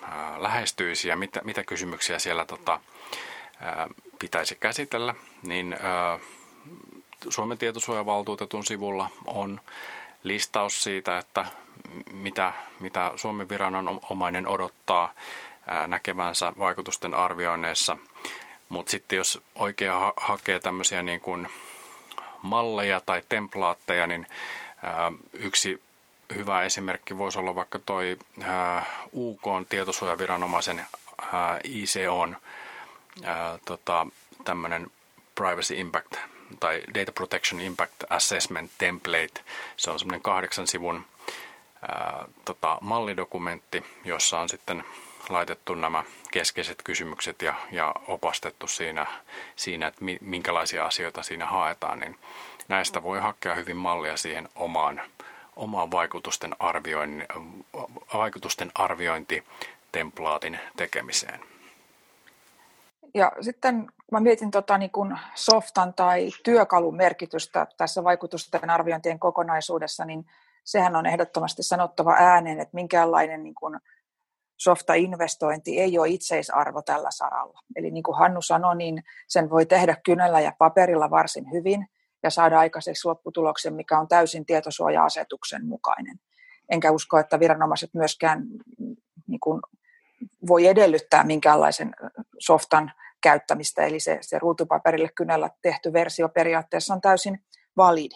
ää, 0.03 0.43
lähestyisi 0.43 1.09
ja 1.09 1.17
mitä, 1.17 1.41
mitä 1.45 1.65
kysymyksiä 1.65 2.19
siellä 2.19 2.45
tota, 2.45 2.81
pitäisi 4.19 4.57
käsitellä, 4.61 5.15
niin 5.43 5.77
Suomen 7.29 7.59
tietosuojavaltuutetun 7.59 8.65
sivulla 8.65 9.11
on 9.27 9.61
listaus 10.23 10.85
siitä, 10.85 11.19
että 11.19 11.47
mitä, 12.13 12.53
mitä 12.81 13.13
Suomen 13.17 13.49
viranomainen 13.49 14.49
odottaa 14.49 15.13
näkevänsä 15.87 16.53
vaikutusten 16.59 17.15
arvioinneissa. 17.15 17.97
Mutta 18.69 18.91
sitten 18.91 19.17
jos 19.17 19.43
oikein 19.55 19.93
ha- 19.93 20.13
hakee 20.17 20.61
tämmöisiä 20.61 21.03
niin 21.03 21.21
kuin 21.21 21.49
malleja 22.43 23.01
tai 23.01 23.23
templaatteja, 23.29 24.07
niin 24.07 24.27
yksi 25.33 25.83
hyvä 26.35 26.63
esimerkki 26.63 27.19
voisi 27.19 27.39
olla 27.39 27.55
vaikka 27.55 27.79
toi 27.79 28.19
UK 29.13 29.43
tietosuojaviranomaisen 29.69 30.87
ICOn 31.65 32.37
tota, 33.65 34.07
tämmöinen 34.45 34.87
Privacy 35.35 35.75
Impact 35.75 36.17
tai 36.61 36.83
Data 36.95 37.13
Protection 37.13 37.61
Impact 37.61 37.95
Assessment 38.11 38.71
Template. 38.79 39.41
Se 39.77 39.91
on 39.91 39.99
semmoinen 39.99 40.23
kahdeksan 40.23 40.67
sivun 40.67 41.07
ää, 41.89 42.25
tota, 42.45 42.79
mallidokumentti, 42.81 43.85
jossa 44.05 44.41
on 44.41 44.49
sitten 44.49 44.85
laitettu 45.29 45.75
nämä 45.75 46.05
keskeiset 46.31 46.83
kysymykset 46.85 47.43
ja, 47.43 47.55
ja 47.73 47.95
opastettu 48.07 48.67
siinä, 48.67 49.07
siinä, 49.57 49.87
että 49.87 50.05
minkälaisia 50.21 50.85
asioita 50.87 51.23
siinä 51.23 51.47
haetaan, 51.47 52.01
niin 52.01 52.19
näistä 52.69 53.03
voi 53.03 53.21
hakea 53.21 53.55
hyvin 53.55 53.77
mallia 53.77 54.17
siihen 54.17 54.49
omaan, 54.55 55.01
omaan 55.57 55.91
vaikutusten, 55.91 56.57
arviointi, 56.59 57.27
vaikutusten 58.15 58.71
arviointitemplaatin 58.75 60.59
tekemiseen. 60.77 61.41
Ja 63.19 63.33
sitten 63.41 63.87
mä 64.13 64.21
mietin 64.21 64.51
tota, 64.51 64.79
niin 64.79 64.91
kuin 64.91 65.19
softan 65.35 65.95
tai 65.95 66.31
työkalun 66.45 66.97
merkitystä 66.97 67.67
tässä 67.77 68.05
vaikutusten 68.05 68.71
arviointien 68.71 69.19
kokonaisuudessa, 69.19 70.05
niin 70.05 70.27
sehän 70.65 70.97
on 70.97 71.07
ehdottomasti 71.07 71.63
sanottava 71.63 72.17
ääneen, 72.19 72.61
että 72.61 72.75
minkäänlainen 72.75 73.43
niin 73.43 73.55
kuin 73.55 73.81
softa-investointi 74.57 75.81
ei 75.81 75.99
ole 75.99 76.09
itseisarvo 76.09 76.83
tällä 76.83 77.09
saralla. 77.11 77.61
Eli 77.77 77.91
niin 77.91 78.03
kuin 78.03 78.19
Hannu 78.19 78.43
sanoi, 78.43 78.77
niin 78.77 79.05
sen 79.29 79.51
voi 79.51 79.67
tehdä 79.67 79.97
kynällä 80.05 80.41
ja 80.41 80.53
paperilla 80.59 81.11
varsin 81.11 81.53
hyvin 81.53 81.87
ja 82.23 82.31
saada 82.31 82.59
aikaiseksi 82.59 83.09
lopputuloksen, 83.09 83.75
mikä 83.75 83.99
on 83.99 84.09
täysin 84.09 84.47
tietosuoja-asetuksen 84.47 85.67
mukainen. 85.67 86.21
Enkä 86.69 86.91
usko, 86.91 87.19
että 87.19 87.41
viranomaiset 87.41 87.91
myöskään 87.95 88.45
niin 89.27 89.41
kuin 89.41 89.61
voi 90.49 90.67
edellyttää 90.67 91.25
minkäänlaisen 91.25 91.95
softan 92.39 92.93
käyttämistä, 93.23 93.83
eli 93.83 94.01
se, 94.01 94.19
se 94.21 94.39
ruutupaperille 94.39 95.09
kynällä 95.15 95.51
tehty 95.63 95.93
versio 95.93 96.29
periaatteessa 96.29 96.95
on 96.95 97.01
täysin 97.01 97.45
validi. 97.77 98.15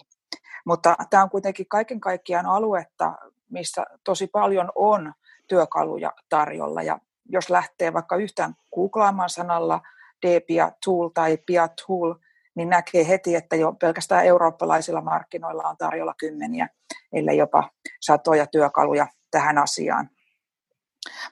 Mutta 0.66 0.96
tämä 1.10 1.22
on 1.22 1.30
kuitenkin 1.30 1.68
kaiken 1.68 2.00
kaikkiaan 2.00 2.46
aluetta, 2.46 3.12
missä 3.50 3.84
tosi 4.04 4.26
paljon 4.26 4.72
on 4.74 5.12
työkaluja 5.48 6.12
tarjolla. 6.28 6.82
Ja 6.82 6.98
jos 7.28 7.50
lähtee 7.50 7.92
vaikka 7.92 8.16
yhtään 8.16 8.54
googlaamaan 8.74 9.30
sanalla 9.30 9.80
DPIA 10.26 10.72
Tool 10.84 11.08
tai 11.08 11.38
PIA 11.46 11.68
Tool, 11.68 12.14
niin 12.54 12.68
näkee 12.68 13.08
heti, 13.08 13.34
että 13.34 13.56
jo 13.56 13.72
pelkästään 13.72 14.24
eurooppalaisilla 14.24 15.00
markkinoilla 15.00 15.62
on 15.62 15.76
tarjolla 15.76 16.14
kymmeniä, 16.18 16.68
ellei 17.12 17.36
jopa 17.36 17.70
satoja 18.00 18.46
työkaluja 18.46 19.06
tähän 19.30 19.58
asiaan. 19.58 20.10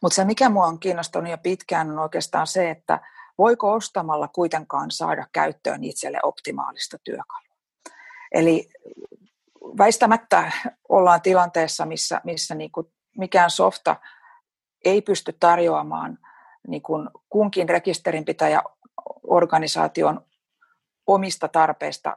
Mutta 0.02 0.16
se, 0.16 0.24
mikä 0.24 0.48
minua 0.48 0.66
on 0.66 0.80
kiinnostunut 0.80 1.30
jo 1.30 1.38
pitkään, 1.38 1.90
on 1.90 1.98
oikeastaan 1.98 2.46
se, 2.46 2.70
että 2.70 3.00
voiko 3.40 3.72
ostamalla 3.72 4.28
kuitenkaan 4.28 4.90
saada 4.90 5.26
käyttöön 5.32 5.84
itselle 5.84 6.18
optimaalista 6.22 6.98
työkalua. 7.04 7.54
Eli 8.32 8.68
väistämättä 9.78 10.52
ollaan 10.88 11.22
tilanteessa, 11.22 11.86
missä, 11.86 12.20
missä 12.24 12.54
niin 12.54 12.72
kuin 12.72 12.86
mikään 13.18 13.50
softa 13.50 13.96
ei 14.84 15.02
pysty 15.02 15.36
tarjoamaan 15.40 16.18
niin 16.68 16.82
kuin 16.82 17.08
kunkin 17.28 17.68
rekisterinpitäjä 17.68 18.62
organisaation 19.22 20.20
omista 21.06 21.48
tarpeista 21.48 22.16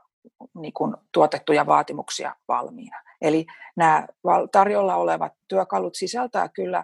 niin 0.54 0.74
kuin 0.74 0.96
tuotettuja 1.12 1.66
vaatimuksia 1.66 2.36
valmiina. 2.48 3.04
Eli 3.22 3.46
nämä 3.76 4.08
tarjolla 4.52 4.96
olevat 4.96 5.34
työkalut 5.48 5.96
sisältää 5.96 6.50
kyllä 6.50 6.84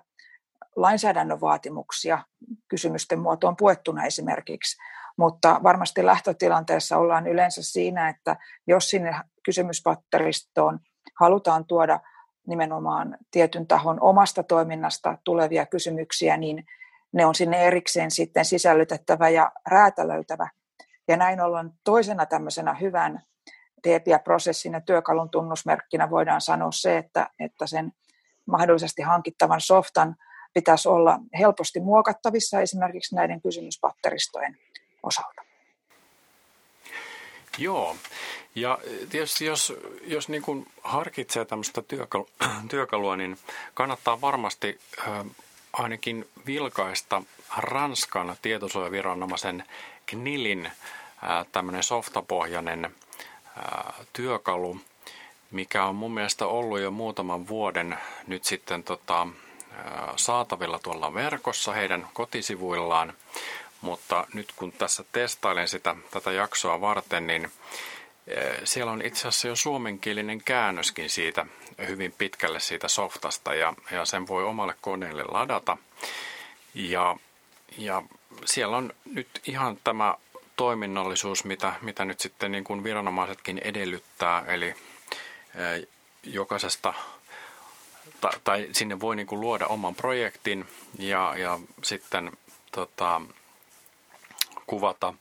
lainsäädännön 0.82 1.42
vaatimuksia 1.42 2.24
kysymysten 2.68 3.20
muotoon 3.20 3.56
puettuna 3.56 4.06
esimerkiksi, 4.06 4.78
mutta 5.18 5.60
varmasti 5.64 6.06
lähtötilanteessa 6.06 6.98
ollaan 6.98 7.28
yleensä 7.28 7.64
siinä, 7.64 8.10
että 8.10 8.36
jos 8.68 8.90
sinne 8.90 9.16
kysymyspatteristoon 9.44 10.80
halutaan 11.20 11.66
tuoda 11.66 12.00
nimenomaan 12.48 13.18
tietyn 13.32 13.68
tahon 13.68 13.98
omasta 14.02 14.44
toiminnasta 14.44 15.18
tulevia 15.24 15.66
kysymyksiä, 15.66 16.38
niin 16.38 16.66
ne 17.12 17.26
on 17.26 17.36
sinne 17.36 17.64
erikseen 17.64 18.12
sitten 18.12 18.46
sisällytettävä 18.46 19.30
ja 19.30 19.52
räätälöitävä. 19.68 20.50
Ja 21.08 21.18
näin 21.18 21.42
ollen 21.42 21.72
toisena 21.84 22.26
tämmöisenä 22.26 22.74
hyvän 22.74 23.22
DPA-prosessin 23.88 24.74
ja 24.74 24.82
työkalun 24.82 25.30
tunnusmerkkinä 25.30 26.10
voidaan 26.10 26.42
sanoa 26.42 26.72
se, 26.72 26.98
että, 26.98 27.30
että 27.40 27.68
sen 27.68 27.92
mahdollisesti 28.46 29.02
hankittavan 29.02 29.62
softan 29.62 30.16
pitäisi 30.54 30.88
olla 30.90 31.20
helposti 31.40 31.80
muokattavissa 31.80 32.62
esimerkiksi 32.62 33.16
näiden 33.16 33.42
kysymyspatteristojen 33.42 34.58
osalta. 35.04 35.42
Joo, 37.58 37.96
ja 38.56 38.78
tietysti 39.10 39.46
jos, 39.46 39.74
jos 40.04 40.30
niin 40.30 40.42
kuin 40.42 40.68
harkitsee 40.84 41.46
tämmöistä 41.46 41.82
työkalu, 41.82 42.30
työkalua, 42.70 43.16
niin 43.16 43.38
kannattaa 43.74 44.22
varmasti 44.22 44.80
äh, 45.08 45.26
ainakin 45.74 46.28
vilkaista 46.46 47.24
Ranskan 47.58 48.36
tietosuojaviranomaisen 48.42 49.64
KNILin 50.06 50.66
äh, 50.66 51.46
tämmöinen 51.52 51.84
softapohjainen 51.84 52.86
äh, 52.86 53.94
työkalu, 54.14 54.78
mikä 55.52 55.86
on 55.86 55.96
mun 55.96 56.14
mielestä 56.14 56.48
ollut 56.48 56.80
jo 56.80 56.92
muutaman 56.92 57.48
vuoden 57.48 57.98
nyt 58.28 58.44
sitten 58.44 58.84
tota, 58.84 59.28
saatavilla 60.16 60.80
tuolla 60.80 61.14
verkossa 61.14 61.74
heidän 61.74 62.08
kotisivuillaan, 62.14 63.14
mutta 63.82 64.28
nyt 64.34 64.54
kun 64.56 64.72
tässä 64.72 65.04
testailen 65.12 65.68
sitä 65.68 65.96
tätä 66.12 66.32
jaksoa 66.32 66.82
varten, 66.82 67.28
niin 67.28 67.52
siellä 68.64 68.92
on 68.92 69.02
itse 69.02 69.28
asiassa 69.28 69.48
jo 69.48 69.56
suomenkielinen 69.56 70.44
käännöskin 70.44 71.10
siitä 71.10 71.46
hyvin 71.88 72.12
pitkälle 72.18 72.60
siitä 72.60 72.88
softasta 72.88 73.54
ja, 73.54 73.74
ja 73.92 74.06
sen 74.06 74.28
voi 74.28 74.44
omalle 74.44 74.76
koneelle 74.82 75.24
ladata. 75.24 75.78
Ja, 76.74 77.16
ja 77.78 78.04
siellä 78.46 78.78
on 78.78 78.94
nyt 79.06 79.28
ihan 79.48 79.78
tämä 79.84 80.16
toiminnallisuus, 80.56 81.44
mitä, 81.44 81.74
mitä 81.82 82.06
nyt 82.06 82.20
sitten 82.20 82.52
niin 82.52 82.64
kuin 82.64 82.84
viranomaisetkin 82.84 83.62
edellyttää, 83.64 84.44
eli 84.48 84.76
jokaisesta 86.24 86.94
tai, 88.22 88.32
tai 88.44 88.68
sinne 88.72 89.00
voi 89.00 89.16
niin 89.16 89.28
kuin 89.28 89.42
luoda 89.42 89.66
oman 89.66 89.96
projektin 89.96 90.66
ja, 91.00 91.36
ja 91.38 91.60
sitten 91.84 92.32
tota, 92.72 93.22
kuvata. 94.68 95.14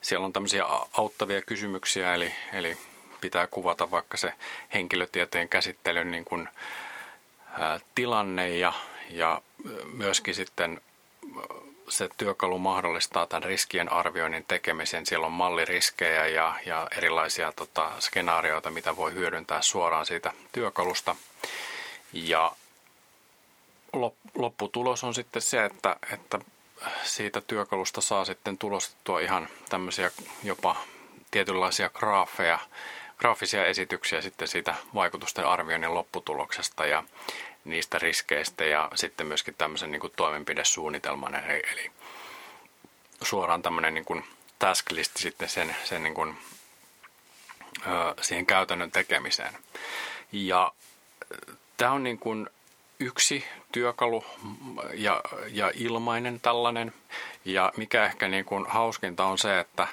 Siellä 0.00 0.26
on 0.26 0.32
tämmöisiä 0.32 0.64
auttavia 0.92 1.42
kysymyksiä, 1.42 2.14
eli, 2.14 2.32
eli 2.52 2.76
pitää 3.20 3.46
kuvata 3.46 3.90
vaikka 3.90 4.16
se 4.16 4.32
henkilötieteen 4.74 5.48
käsittelyn 5.48 6.10
niin 6.10 6.24
kuin, 6.24 6.48
tilanne 7.94 8.48
ja, 8.48 8.72
ja 9.10 9.42
myöskin 9.92 10.34
sitten 10.34 10.80
se 11.88 12.08
työkalu 12.16 12.58
mahdollistaa 12.58 13.26
tämän 13.26 13.42
riskien 13.42 13.92
arvioinnin 13.92 14.44
tekemisen. 14.48 15.06
Siellä 15.06 15.26
on 15.26 15.32
malliriskejä 15.32 16.26
ja, 16.26 16.54
ja 16.66 16.88
erilaisia 16.96 17.52
tota, 17.52 17.92
skenaarioita, 18.00 18.70
mitä 18.70 18.96
voi 18.96 19.12
hyödyntää 19.12 19.62
suoraan 19.62 20.06
siitä 20.06 20.32
työkalusta. 20.52 21.16
Ja 22.14 22.52
lopputulos 24.34 25.04
on 25.04 25.14
sitten 25.14 25.42
se, 25.42 25.64
että, 25.64 25.96
että 26.12 26.38
siitä 27.02 27.40
työkalusta 27.40 28.00
saa 28.00 28.24
sitten 28.24 28.58
tulostettua 28.58 29.20
ihan 29.20 29.48
tämmöisiä 29.68 30.10
jopa 30.42 30.76
tietynlaisia 31.30 31.90
graafeja, 31.90 32.58
graafisia 33.18 33.66
esityksiä 33.66 34.20
sitten 34.20 34.48
siitä 34.48 34.74
vaikutusten 34.94 35.46
arvioinnin 35.46 35.94
lopputuloksesta 35.94 36.86
ja 36.86 37.04
niistä 37.64 37.98
riskeistä 37.98 38.64
ja 38.64 38.90
sitten 38.94 39.26
myöskin 39.26 39.54
tämmöisen 39.58 39.90
niin 39.90 40.00
kuin 40.00 40.12
toimenpidesuunnitelman. 40.16 41.34
Eli, 41.34 41.62
eli 41.72 41.90
suoraan 43.22 43.62
tämmöinen 43.62 43.94
niin 43.94 44.04
kuin 44.04 44.24
task 44.58 44.90
list 44.90 45.16
sitten 45.16 45.48
sen, 45.48 45.76
sen 45.84 46.02
niin 46.02 46.14
kuin, 46.14 46.38
siihen 48.20 48.46
käytännön 48.46 48.90
tekemiseen. 48.90 49.58
Ja 50.32 50.72
tämä 51.76 51.92
on 51.92 52.02
niin 52.02 52.18
kuin 52.18 52.48
yksi 53.00 53.44
työkalu 53.72 54.24
ja, 54.94 55.20
ja 55.48 55.70
ilmainen 55.74 56.40
tällainen. 56.40 56.92
Ja 57.44 57.72
mikä 57.76 58.04
ehkä 58.04 58.28
niin 58.28 58.44
kuin 58.44 58.66
hauskinta 58.68 59.24
on 59.24 59.38
se, 59.38 59.60
että, 59.60 59.88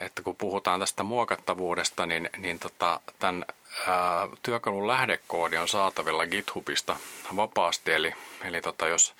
että 0.00 0.22
kun 0.22 0.36
puhutaan 0.36 0.80
tästä 0.80 1.02
muokattavuudesta, 1.02 2.06
niin, 2.06 2.30
niin 2.36 2.58
tota, 2.58 3.00
tämän 3.18 3.44
ää, 3.88 4.28
työkalun 4.42 4.86
lähdekoodi 4.86 5.56
on 5.56 5.68
saatavilla 5.68 6.26
GitHubista 6.26 6.96
vapaasti. 7.36 7.92
Eli, 7.92 8.14
eli 8.44 8.60
tota, 8.60 8.88
jos 8.88 9.14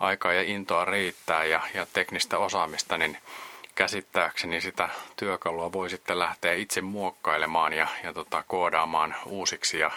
aikaa 0.00 0.32
ja 0.32 0.42
intoa 0.42 0.84
riittää 0.84 1.44
ja, 1.44 1.60
ja 1.74 1.86
teknistä 1.92 2.38
osaamista, 2.38 2.98
niin 2.98 3.18
käsittääkseni 3.74 4.60
sitä 4.60 4.88
työkalua 5.16 5.72
voi 5.72 5.90
sitten 5.90 6.18
lähteä 6.18 6.54
itse 6.54 6.80
muokkailemaan 6.80 7.72
ja, 7.72 7.86
ja 8.02 8.12
tota, 8.12 8.44
koodaamaan 8.48 9.14
uusiksi 9.26 9.78
ja, 9.78 9.90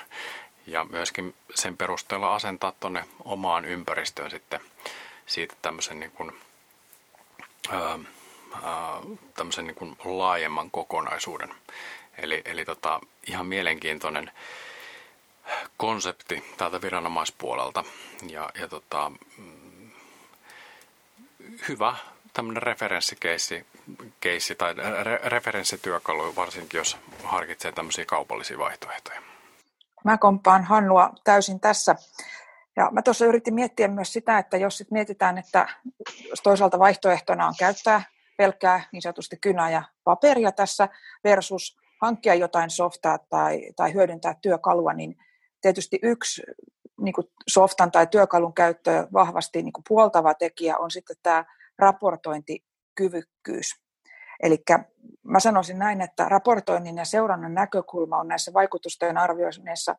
ja 0.67 0.83
myöskin 0.83 1.35
sen 1.55 1.77
perusteella 1.77 2.35
asentaa 2.35 2.73
tuonne 2.79 3.05
omaan 3.23 3.65
ympäristöön 3.65 4.31
sitten 4.31 4.59
siitä 5.25 5.55
tämmöisen 5.61 5.99
niin 5.99 6.11
kuin, 6.11 6.31
ää, 7.69 7.99
ää, 8.63 9.01
tämmöisen 9.35 9.67
niin 9.67 9.75
kuin 9.75 9.97
laajemman 10.03 10.71
kokonaisuuden. 10.71 11.53
Eli, 12.17 12.41
eli 12.45 12.65
tota, 12.65 12.99
ihan 13.27 13.45
mielenkiintoinen 13.45 14.31
konsepti 15.77 16.43
täältä 16.57 16.81
viranomaispuolelta 16.81 17.83
ja, 18.29 18.49
ja 18.59 18.67
tota, 18.67 19.11
mm, 19.37 19.91
hyvä 21.67 21.95
tämmöinen 22.33 22.63
referenssikeissi 22.63 23.65
keissi, 24.19 24.55
tai 24.55 24.73
re, 25.03 25.19
referenssityökalu, 25.23 26.35
varsinkin 26.35 26.77
jos 26.77 26.97
harkitsee 27.23 27.71
tämmöisiä 27.71 28.05
kaupallisia 28.05 28.57
vaihtoehtoja. 28.57 29.21
Mä 30.03 30.17
kompaan 30.17 30.63
Hannua 30.63 31.13
täysin 31.23 31.59
tässä. 31.59 31.95
Ja 32.75 32.89
mä 32.91 33.01
tuossa 33.01 33.25
yritin 33.25 33.53
miettiä 33.53 33.87
myös 33.87 34.13
sitä, 34.13 34.37
että 34.37 34.57
jos 34.57 34.77
sit 34.77 34.91
mietitään, 34.91 35.37
että 35.37 35.67
toisaalta 36.43 36.79
vaihtoehtona 36.79 37.47
on 37.47 37.53
käyttää 37.59 38.01
pelkkää 38.37 38.83
niin 38.91 39.01
sanotusti 39.01 39.37
kynää 39.41 39.69
ja 39.69 39.83
paperia 40.03 40.51
tässä 40.51 40.89
versus 41.23 41.77
hankkia 42.01 42.35
jotain 42.35 42.69
softaa 42.69 43.17
tai, 43.29 43.61
tai 43.75 43.93
hyödyntää 43.93 44.35
työkalua, 44.41 44.93
niin 44.93 45.15
tietysti 45.61 45.99
yksi 46.03 46.41
niin 47.01 47.13
kuin 47.13 47.27
softan 47.47 47.91
tai 47.91 48.07
työkalun 48.07 48.53
käyttöä 48.53 49.07
vahvasti 49.13 49.63
niin 49.63 49.73
kuin 49.73 49.83
puoltava 49.87 50.33
tekijä 50.33 50.77
on 50.77 50.91
sitten 50.91 51.15
tämä 51.23 51.45
raportointikyvykkyys. 51.79 53.86
Eli 54.43 54.63
mä 55.23 55.39
sanoisin 55.39 55.79
näin, 55.79 56.01
että 56.01 56.29
raportoinnin 56.29 56.97
ja 56.97 57.05
seurannan 57.05 57.53
näkökulma 57.53 58.17
on 58.17 58.27
näissä 58.27 58.53
vaikutusten 58.53 59.17
arvioinneissa 59.17 59.95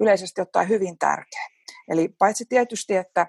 yleisesti 0.00 0.40
ottaen 0.40 0.68
hyvin 0.68 0.98
tärkeä. 0.98 1.46
Eli 1.88 2.08
paitsi 2.18 2.44
tietysti, 2.48 2.96
että 2.96 3.26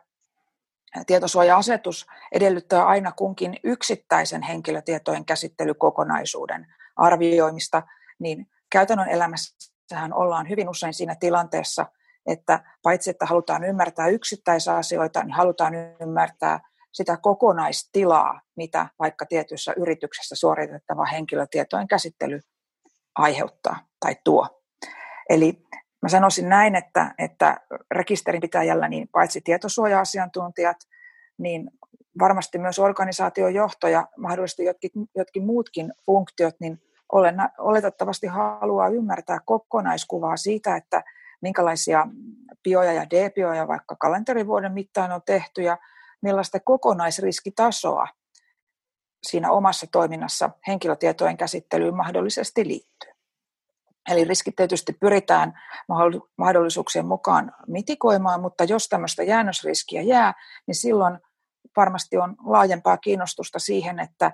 tietosuoja-asetus 1.07 2.05
edellyttää 2.31 2.85
aina 2.85 3.11
kunkin 3.11 3.59
yksittäisen 3.63 4.41
henkilötietojen 4.41 5.25
käsittelykokonaisuuden 5.25 6.73
arvioimista, 6.95 7.83
niin 8.19 8.47
käytännön 8.69 9.09
elämässähän 9.09 10.13
ollaan 10.13 10.49
hyvin 10.49 10.69
usein 10.69 10.93
siinä 10.93 11.15
tilanteessa, 11.19 11.85
että 12.25 12.63
paitsi 12.83 13.09
että 13.09 13.25
halutaan 13.25 13.63
ymmärtää 13.63 14.07
yksittäisiä 14.07 14.75
asioita, 14.75 15.23
niin 15.23 15.33
halutaan 15.33 15.73
ymmärtää 16.01 16.59
sitä 16.97 17.17
kokonaistilaa, 17.17 18.41
mitä 18.55 18.87
vaikka 18.99 19.25
tietyssä 19.25 19.73
yrityksessä 19.77 20.35
suoritettava 20.35 21.05
henkilötietojen 21.05 21.87
käsittely 21.87 22.39
aiheuttaa 23.15 23.79
tai 23.99 24.15
tuo. 24.23 24.61
Eli 25.29 25.63
mä 26.01 26.09
sanoisin 26.09 26.49
näin, 26.49 26.75
että, 26.75 27.15
että 27.17 27.57
rekisterin 27.91 28.41
pitäjällä 28.41 28.87
niin 28.87 29.07
paitsi 29.11 29.41
tietosuoja-asiantuntijat, 29.41 30.77
niin 31.37 31.71
varmasti 32.19 32.57
myös 32.57 32.79
organisaation 32.79 33.53
johto 33.53 33.87
ja 33.87 34.07
mahdollisesti 34.17 34.65
jotkin, 34.65 34.91
jotkin 35.15 35.45
muutkin 35.45 35.93
funktiot, 36.05 36.55
niin 36.59 36.81
oletettavasti 37.57 38.27
haluaa 38.27 38.89
ymmärtää 38.89 39.39
kokonaiskuvaa 39.45 40.37
siitä, 40.37 40.75
että 40.75 41.03
minkälaisia 41.41 42.07
bioja 42.63 42.93
ja 42.93 43.09
debioja 43.09 43.67
vaikka 43.67 43.95
kalenterivuoden 43.95 44.73
mittaan 44.73 45.11
on 45.11 45.21
tehty 45.25 45.61
ja 45.61 45.77
millaista 46.21 46.59
kokonaisriskitasoa 46.59 48.07
siinä 49.23 49.51
omassa 49.51 49.87
toiminnassa 49.91 50.49
henkilötietojen 50.67 51.37
käsittelyyn 51.37 51.95
mahdollisesti 51.95 52.67
liittyy. 52.67 53.11
Eli 54.09 54.23
riskit 54.23 54.55
tietysti 54.55 54.93
pyritään 54.93 55.53
mahdollisuuksien 56.37 57.05
mukaan 57.05 57.55
mitikoimaan, 57.67 58.41
mutta 58.41 58.63
jos 58.63 58.87
tämmöistä 58.87 59.23
jäännösriskiä 59.23 60.01
jää, 60.01 60.33
niin 60.67 60.75
silloin 60.75 61.19
varmasti 61.75 62.17
on 62.17 62.35
laajempaa 62.45 62.97
kiinnostusta 62.97 63.59
siihen, 63.59 63.99
että 63.99 64.31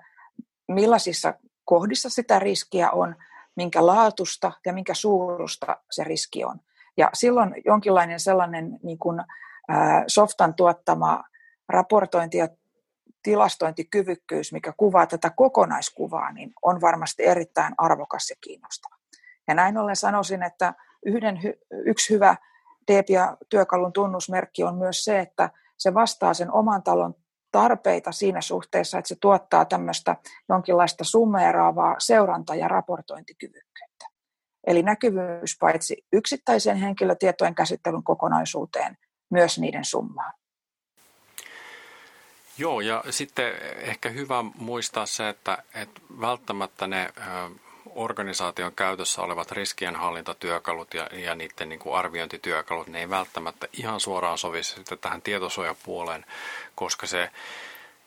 millaisissa 0.68 1.34
kohdissa 1.66 2.10
sitä 2.10 2.40
riskiä 2.40 2.92
on, 2.92 3.16
minkä 3.56 3.86
laatusta 3.86 4.52
ja 4.66 4.74
minkä 4.74 4.94
suurusta 4.94 5.78
se 5.92 6.04
riski 6.04 6.46
on. 6.46 6.60
Ja 6.98 7.10
silloin 7.14 7.54
jonkinlainen 7.66 8.20
sellainen 8.20 8.80
niin 8.84 9.00
kuin, 9.00 9.22
softan 10.08 10.54
tuottama 10.54 11.24
raportointi 11.70 12.38
ja 12.38 12.48
tilastointikyvykkyys, 13.24 14.54
mikä 14.54 14.74
kuvaa 14.78 15.08
tätä 15.08 15.30
kokonaiskuvaa, 15.30 16.32
niin 16.32 16.54
on 16.62 16.82
varmasti 16.82 17.26
erittäin 17.26 17.74
arvokas 17.78 18.30
ja 18.30 18.36
kiinnostava. 18.42 18.96
Ja 19.48 19.54
näin 19.54 19.78
ollen 19.78 19.96
sanoisin, 19.96 20.44
että 20.44 20.74
yhden, 21.06 21.40
yksi 21.86 22.14
hyvä 22.14 22.36
DEPIA-työkalun 22.88 23.94
tunnusmerkki 23.94 24.64
on 24.64 24.78
myös 24.78 25.04
se, 25.04 25.20
että 25.20 25.50
se 25.78 25.94
vastaa 25.94 26.34
sen 26.34 26.52
oman 26.52 26.84
talon 26.84 27.16
tarpeita 27.52 28.12
siinä 28.12 28.42
suhteessa, 28.42 28.98
että 28.98 29.08
se 29.08 29.16
tuottaa 29.22 29.66
tämmöistä 29.66 30.16
jonkinlaista 30.50 31.04
summeeraavaa 31.04 31.96
seuranta- 32.00 32.56
ja 32.56 32.68
raportointikyvykkyyttä. 32.68 34.06
Eli 34.68 34.84
näkyvyys 34.84 35.58
paitsi 35.60 36.06
yksittäisen 36.14 36.78
henkilötietojen 36.78 37.56
käsittelyn 37.56 38.04
kokonaisuuteen, 38.04 38.98
myös 39.30 39.60
niiden 39.60 39.86
summaan. 39.86 40.34
Joo, 42.58 42.82
ja 42.82 43.04
sitten 43.10 43.54
ehkä 43.78 44.10
hyvä 44.10 44.44
muistaa 44.56 45.06
se, 45.06 45.30
että, 45.30 45.64
että 45.76 46.02
välttämättä 46.22 46.88
ne 46.88 47.10
organisaation 47.96 48.76
käytössä 48.76 49.22
olevat 49.22 49.52
riskienhallintatyökalut 49.52 50.94
ja, 50.94 51.10
ja 51.12 51.36
niiden 51.36 51.70
niin 51.70 51.80
kuin 51.80 51.96
arviointityökalut, 51.96 52.88
ne 52.88 53.00
ei 53.00 53.10
välttämättä 53.10 53.68
ihan 53.74 54.00
suoraan 54.00 54.38
sovi 54.38 54.64
sitten 54.64 54.98
tähän 54.98 55.22
tietosuojapuoleen, 55.22 56.26
koska 56.76 57.08
se 57.08 57.30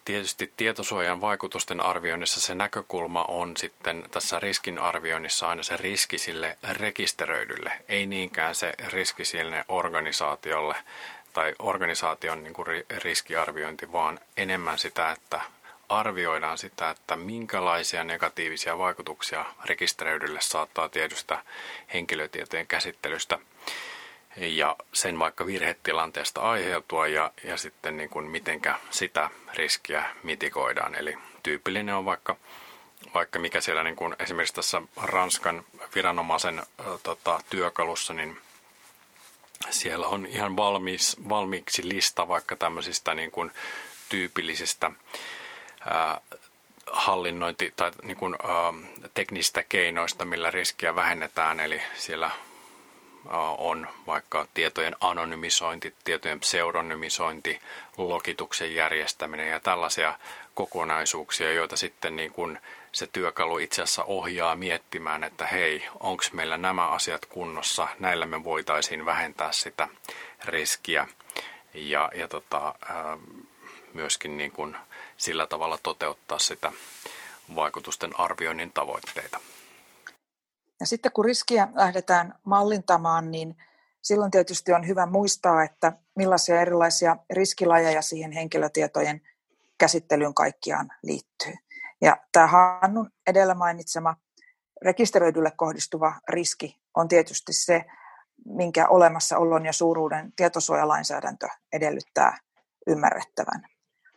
tietysti 0.05 0.53
tietosuojan 0.57 1.21
vaikutusten 1.21 1.81
arvioinnissa 1.81 2.41
se 2.41 2.55
näkökulma 2.55 3.25
on 3.29 3.57
sitten 3.57 4.05
tässä 4.11 4.41
riskinarvioinnissa 4.41 5.49
aina 5.49 5.63
se 5.63 5.77
riski 5.77 6.19
sille 6.19 6.59
rekisteröidylle, 6.73 7.73
ei 7.89 8.07
niinkään 8.07 8.55
se 8.55 8.73
riski 8.93 9.25
sille 9.25 9.65
organisaatiolle 9.69 10.77
tai 11.37 11.55
organisaation 11.59 12.45
niin 12.45 12.55
kuin 12.55 12.67
riskiarviointi, 13.05 13.93
vaan 13.93 14.21
enemmän 14.37 14.79
sitä, 14.79 15.11
että 15.11 15.41
arvioidaan 15.89 16.59
sitä, 16.59 16.91
että 16.91 17.17
minkälaisia 17.17 18.05
negatiivisia 18.05 18.79
vaikutuksia 18.79 19.45
rekisteröidylle 19.65 20.41
saattaa 20.43 20.89
tietystä 20.89 21.43
henkilötietojen 21.95 22.67
käsittelystä 22.67 23.39
ja 24.37 24.77
sen 24.93 25.19
vaikka 25.19 25.47
virhetilanteesta 25.47 26.41
aiheutua 26.41 27.07
ja, 27.07 27.31
ja 27.45 27.57
sitten 27.57 27.97
niin 27.97 28.11
kuin 28.11 28.27
mitenkä 28.27 28.79
sitä 28.91 29.31
riskiä 29.55 30.05
mitikoidaan. 30.23 30.95
Eli 30.95 31.19
tyypillinen 31.43 31.95
on 31.95 32.05
vaikka, 32.05 32.37
vaikka 33.15 33.39
mikä 33.39 33.61
siellä 33.61 33.83
niin 33.83 33.97
kuin 33.97 34.17
esimerkiksi 34.19 34.55
tässä 34.55 34.83
Ranskan 35.03 35.65
viranomaisen 35.95 36.63
tota, 37.03 37.41
työkalussa, 37.51 38.15
niin 38.15 38.39
siellä 39.71 40.07
on 40.07 40.27
ihan 40.27 40.57
valmiis, 40.57 41.17
valmiiksi 41.29 41.89
lista 41.89 42.29
vaikka 42.29 42.57
tämmöisistä 42.57 43.15
niin 43.15 43.31
kuin 43.31 43.53
tyypillisistä 44.09 44.91
ää, 45.91 46.21
hallinnointi- 46.93 47.73
tai 47.77 47.91
niin 48.03 48.17
kuin, 48.17 48.37
ää, 48.43 48.73
teknisistä 49.15 49.63
keinoista, 49.69 50.25
millä 50.25 50.51
riskiä 50.51 50.95
vähennetään. 50.95 51.61
Eli 51.61 51.83
siellä 51.95 52.31
on 53.59 53.89
vaikka 54.07 54.47
tietojen 54.55 54.97
anonymisointi, 55.01 55.95
tietojen 56.05 56.41
pseudonymisointi, 56.41 57.61
lokituksen 57.97 58.75
järjestäminen 58.75 59.49
ja 59.49 59.61
tällaisia 59.61 60.19
kokonaisuuksia, 60.55 61.53
joita 61.53 61.77
sitten 61.77 62.17
niin 62.17 62.33
kuin 62.33 62.59
se 62.97 63.07
työkalu 63.07 63.59
itse 63.59 63.83
asiassa 63.83 64.05
ohjaa 64.05 64.57
miettimään, 64.57 65.25
että 65.25 65.47
hei, 65.47 65.85
onko 66.01 66.25
meillä 66.33 66.57
nämä 66.57 66.89
asiat 66.89 67.27
kunnossa, 67.27 67.89
näillä 67.99 68.27
me 68.27 68.45
voitaisiin 68.45 69.07
vähentää 69.07 69.53
sitä 69.53 69.89
riskiä 70.45 71.09
ja, 71.75 72.11
ja 72.15 72.29
tota, 72.29 72.75
myöskin 73.95 74.37
niin 74.37 74.53
kuin 74.53 74.77
sillä 75.17 75.47
tavalla 75.47 75.79
toteuttaa 75.83 76.39
sitä 76.39 76.73
vaikutusten 77.55 78.21
arvioinnin 78.21 78.73
tavoitteita. 78.73 79.41
Ja 80.81 80.87
sitten 80.87 81.13
kun 81.13 81.25
riskiä 81.25 81.69
lähdetään 81.75 82.35
mallintamaan, 82.45 83.31
niin 83.31 83.57
silloin 84.03 84.31
tietysti 84.31 84.73
on 84.73 84.87
hyvä 84.87 85.07
muistaa, 85.07 85.63
että 85.63 85.93
millaisia 86.15 86.61
erilaisia 86.61 87.17
riskilajeja 87.31 88.03
siihen 88.03 88.33
henkilötietojen 88.33 89.21
käsittelyyn 89.79 90.35
kaikkiaan 90.35 90.89
liittyy. 91.03 91.66
Ja 92.01 92.17
tämä 92.33 92.47
Hannun 92.47 93.11
edellä 93.27 93.55
mainitsema 93.55 94.17
rekisteröidylle 94.83 95.53
kohdistuva 95.57 96.15
riski 96.29 96.81
on 96.97 97.09
tietysti 97.09 97.53
se, 97.53 97.85
minkä 98.45 98.89
olemassaolon 98.89 99.67
ja 99.67 99.73
suuruuden 99.73 100.33
tietosuojalainsäädäntö 100.37 101.49
edellyttää 101.73 102.39
ymmärrettävän. 102.87 103.63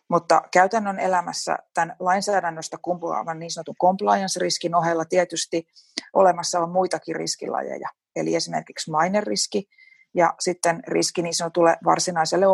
Mutta 0.09 0.41
käytännön 0.51 0.99
elämässä 0.99 1.57
tämän 1.73 1.95
lainsäädännöstä 1.99 2.77
kumpuavan 2.81 3.39
niin 3.39 3.51
sanotun 3.51 3.75
compliance-riskin 3.81 4.75
ohella 4.75 5.05
tietysti 5.05 5.67
olemassa 6.13 6.59
on 6.59 6.69
muitakin 6.69 7.15
riskilajeja, 7.15 7.89
eli 8.15 8.35
esimerkiksi 8.35 8.91
maineriski 8.91 9.69
ja 10.13 10.33
sitten 10.39 10.83
riski 10.87 11.21
niin 11.21 11.33
sanotulle 11.33 11.77
varsinaiselle 11.85 12.45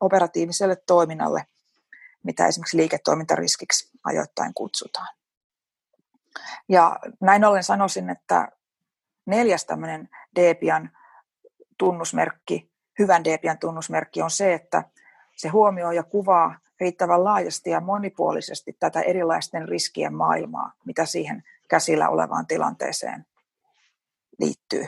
operatiiviselle 0.00 0.76
toiminnalle, 0.86 1.46
mitä 2.26 2.46
esimerkiksi 2.46 2.76
liiketoimintariskiksi 2.76 3.90
ajoittain 4.04 4.54
kutsutaan. 4.54 5.08
Ja 6.68 6.98
näin 7.20 7.44
ollen 7.44 7.64
sanoisin, 7.64 8.10
että 8.10 8.48
neljäs 9.26 9.64
tämmöinen 9.64 10.08
DPIan 10.40 10.90
tunnusmerkki, 11.78 12.70
hyvän 12.98 13.24
DPIan 13.24 13.58
tunnusmerkki 13.58 14.22
on 14.22 14.30
se, 14.30 14.54
että 14.54 14.84
se 15.36 15.48
huomioi 15.48 15.96
ja 15.96 16.02
kuvaa 16.02 16.58
riittävän 16.80 17.24
laajasti 17.24 17.70
ja 17.70 17.80
monipuolisesti 17.80 18.76
tätä 18.80 19.00
erilaisten 19.00 19.68
riskien 19.68 20.14
maailmaa, 20.14 20.72
mitä 20.84 21.04
siihen 21.06 21.42
käsillä 21.68 22.08
olevaan 22.08 22.46
tilanteeseen 22.46 23.26
liittyy. 24.38 24.86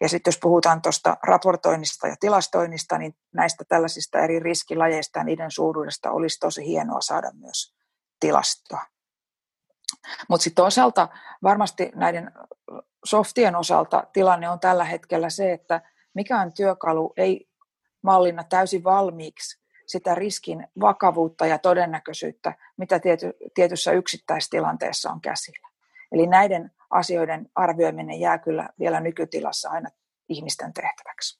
Ja 0.00 0.08
sitten 0.08 0.30
jos 0.30 0.38
puhutaan 0.42 0.82
tuosta 0.82 1.16
raportoinnista 1.22 2.08
ja 2.08 2.16
tilastoinnista, 2.20 2.98
niin 2.98 3.14
näistä 3.34 3.64
tällaisista 3.68 4.18
eri 4.18 4.40
riskilajeista 4.40 5.18
ja 5.18 5.24
niiden 5.24 5.50
suuruudesta 5.50 6.10
olisi 6.10 6.40
tosi 6.40 6.66
hienoa 6.66 7.00
saada 7.00 7.30
myös 7.34 7.74
tilastoa. 8.20 8.82
Mutta 10.28 10.44
sitten 10.44 10.62
toisaalta 10.62 11.08
varmasti 11.42 11.92
näiden 11.94 12.32
softien 13.04 13.56
osalta 13.56 14.04
tilanne 14.12 14.50
on 14.50 14.60
tällä 14.60 14.84
hetkellä 14.84 15.30
se, 15.30 15.52
että 15.52 15.80
mikään 16.14 16.52
työkalu 16.52 17.12
ei 17.16 17.48
mallinna 18.02 18.44
täysin 18.44 18.84
valmiiksi 18.84 19.60
sitä 19.86 20.14
riskin 20.14 20.68
vakavuutta 20.80 21.46
ja 21.46 21.58
todennäköisyyttä, 21.58 22.54
mitä 22.76 22.98
tiety, 22.98 23.32
tietyssä 23.54 23.92
yksittäistilanteessa 23.92 25.10
on 25.10 25.20
käsillä. 25.20 25.68
Eli 26.12 26.26
näiden 26.26 26.70
asioiden 26.90 27.50
arvioiminen 27.54 28.20
jää 28.20 28.38
kyllä 28.38 28.68
vielä 28.78 29.00
nykytilassa 29.00 29.70
aina 29.70 29.90
ihmisten 30.28 30.72
tehtäväksi. 30.72 31.38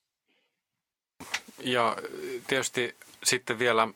Ja 1.59 1.97
tietysti 2.47 2.95
sitten 3.23 3.59
vielä 3.59 3.87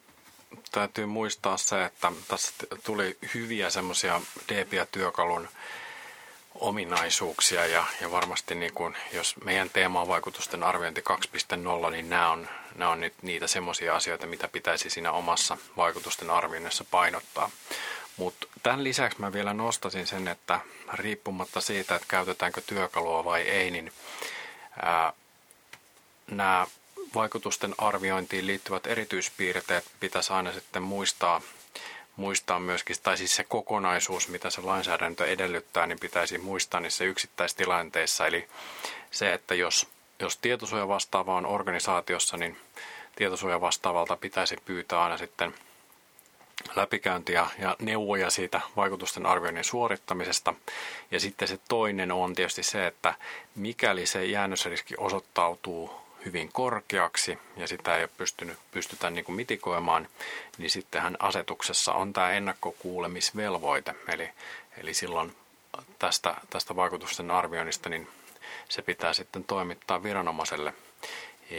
täytyy 0.72 1.06
muistaa 1.06 1.58
se, 1.58 1.86
että 1.86 2.12
tässä 2.28 2.54
tuli 2.84 3.18
hyviä 3.34 3.70
semmoisia 3.70 4.22
DPA-työkalun 4.50 5.48
ominaisuuksia 6.56 7.66
ja, 7.66 7.86
ja 8.02 8.12
varmasti 8.12 8.56
niin 8.56 8.74
kuin, 8.74 8.96
jos 9.14 9.36
meidän 9.44 9.70
teema 9.70 10.02
on 10.02 10.08
vaikutusten 10.08 10.64
arviointi 10.64 11.04
2.0, 11.86 11.92
niin 11.92 12.10
nämä 12.10 12.32
on, 12.32 12.50
nämä 12.76 12.92
on 12.92 13.00
nyt 13.00 13.14
niitä 13.22 13.48
semmoisia 13.48 13.96
asioita, 13.96 14.28
mitä 14.28 14.48
pitäisi 14.48 14.90
siinä 14.90 15.12
omassa 15.12 15.58
vaikutusten 15.78 16.30
arvioinnissa 16.30 16.86
painottaa. 16.92 17.50
Mutta 18.18 18.48
tämän 18.64 18.84
lisäksi 18.84 19.20
mä 19.20 19.34
vielä 19.34 19.54
nostasin 19.54 20.08
sen, 20.08 20.28
että 20.28 20.60
riippumatta 20.94 21.62
siitä, 21.62 21.96
että 21.96 22.08
käytetäänkö 22.08 22.62
työkalua 22.62 23.26
vai 23.26 23.42
ei, 23.42 23.72
niin 23.72 23.92
nämä 26.32 26.68
vaikutusten 27.16 27.76
arviointiin 27.78 28.48
liittyvät 28.48 28.88
erityispiirteet 28.88 29.86
pitäisi 30.00 30.34
aina 30.34 30.52
sitten 30.52 30.84
muistaa 30.84 31.42
muistaa 32.16 32.60
myöskin, 32.60 32.96
tai 33.04 33.18
siis 33.18 33.36
se 33.36 33.44
kokonaisuus, 33.44 34.28
mitä 34.28 34.50
se 34.50 34.62
lainsäädäntö 34.62 35.26
edellyttää, 35.26 35.88
niin 35.88 36.00
pitäisi 36.00 36.38
muistaa 36.38 36.80
niissä 36.80 37.04
yksittäistilanteissa. 37.04 38.28
Eli 38.28 38.48
se, 39.12 39.34
että 39.34 39.56
jos, 39.56 39.88
jos 40.20 40.38
tietosuoja 40.38 40.88
vastaava 40.88 41.36
on 41.36 41.46
organisaatiossa, 41.46 42.38
niin 42.38 42.58
tietosuoja 43.16 43.62
vastaavalta 43.62 44.16
pitäisi 44.18 44.58
pyytää 44.66 45.04
aina 45.04 45.18
sitten 45.18 45.54
läpikäyntiä 46.76 47.48
ja 47.60 47.76
neuvoja 47.82 48.30
siitä 48.30 48.62
vaikutusten 48.76 49.26
arvioinnin 49.26 49.64
suorittamisesta. 49.64 50.54
Ja 51.12 51.20
sitten 51.20 51.48
se 51.48 51.60
toinen 51.70 52.12
on 52.12 52.36
tietysti 52.36 52.64
se, 52.64 52.88
että 52.88 53.14
mikäli 53.56 54.06
se 54.06 54.26
jäännösriski 54.26 54.96
osoittautuu 54.98 56.04
hyvin 56.26 56.50
korkeaksi 56.52 57.40
ja 57.58 57.68
sitä 57.68 57.96
ei 57.96 58.04
ole 58.04 58.10
pystynyt, 58.18 58.58
pystytä 58.72 59.10
niin 59.10 59.26
kuin 59.26 59.36
mitikoimaan, 59.36 60.08
niin 60.58 60.72
sittenhän 60.72 61.18
asetuksessa 61.20 61.94
on 61.94 62.14
tämä 62.14 62.32
ennakkokuulemisvelvoite. 62.32 63.96
Eli, 64.08 64.30
eli 64.78 64.94
silloin 64.94 65.36
tästä, 66.00 66.36
tästä 66.50 66.76
vaikutusten 66.76 67.32
arvioinnista 67.32 67.90
niin 67.90 68.08
se 68.70 68.82
pitää 68.82 69.14
sitten 69.14 69.44
toimittaa 69.44 70.04
viranomaiselle 70.04 70.74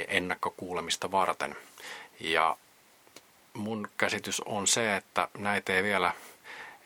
ennakkokuulemista 0.09 1.11
varten. 1.11 1.57
Ja 2.21 2.57
mun 3.55 3.89
käsitys 3.97 4.41
on 4.41 4.67
se, 4.67 4.97
että 4.97 5.29
näitä 5.39 5.73
ei 5.73 5.83
vielä 5.83 6.13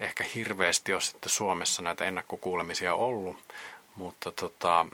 ehkä 0.00 0.24
hirveästi 0.34 0.92
ole 0.92 1.00
sitten 1.00 1.30
Suomessa 1.30 1.82
näitä 1.82 2.04
ennakkokuulemisia 2.04 2.94
ollut, 2.94 3.36
mutta 3.96 4.32
tota, 4.32 4.86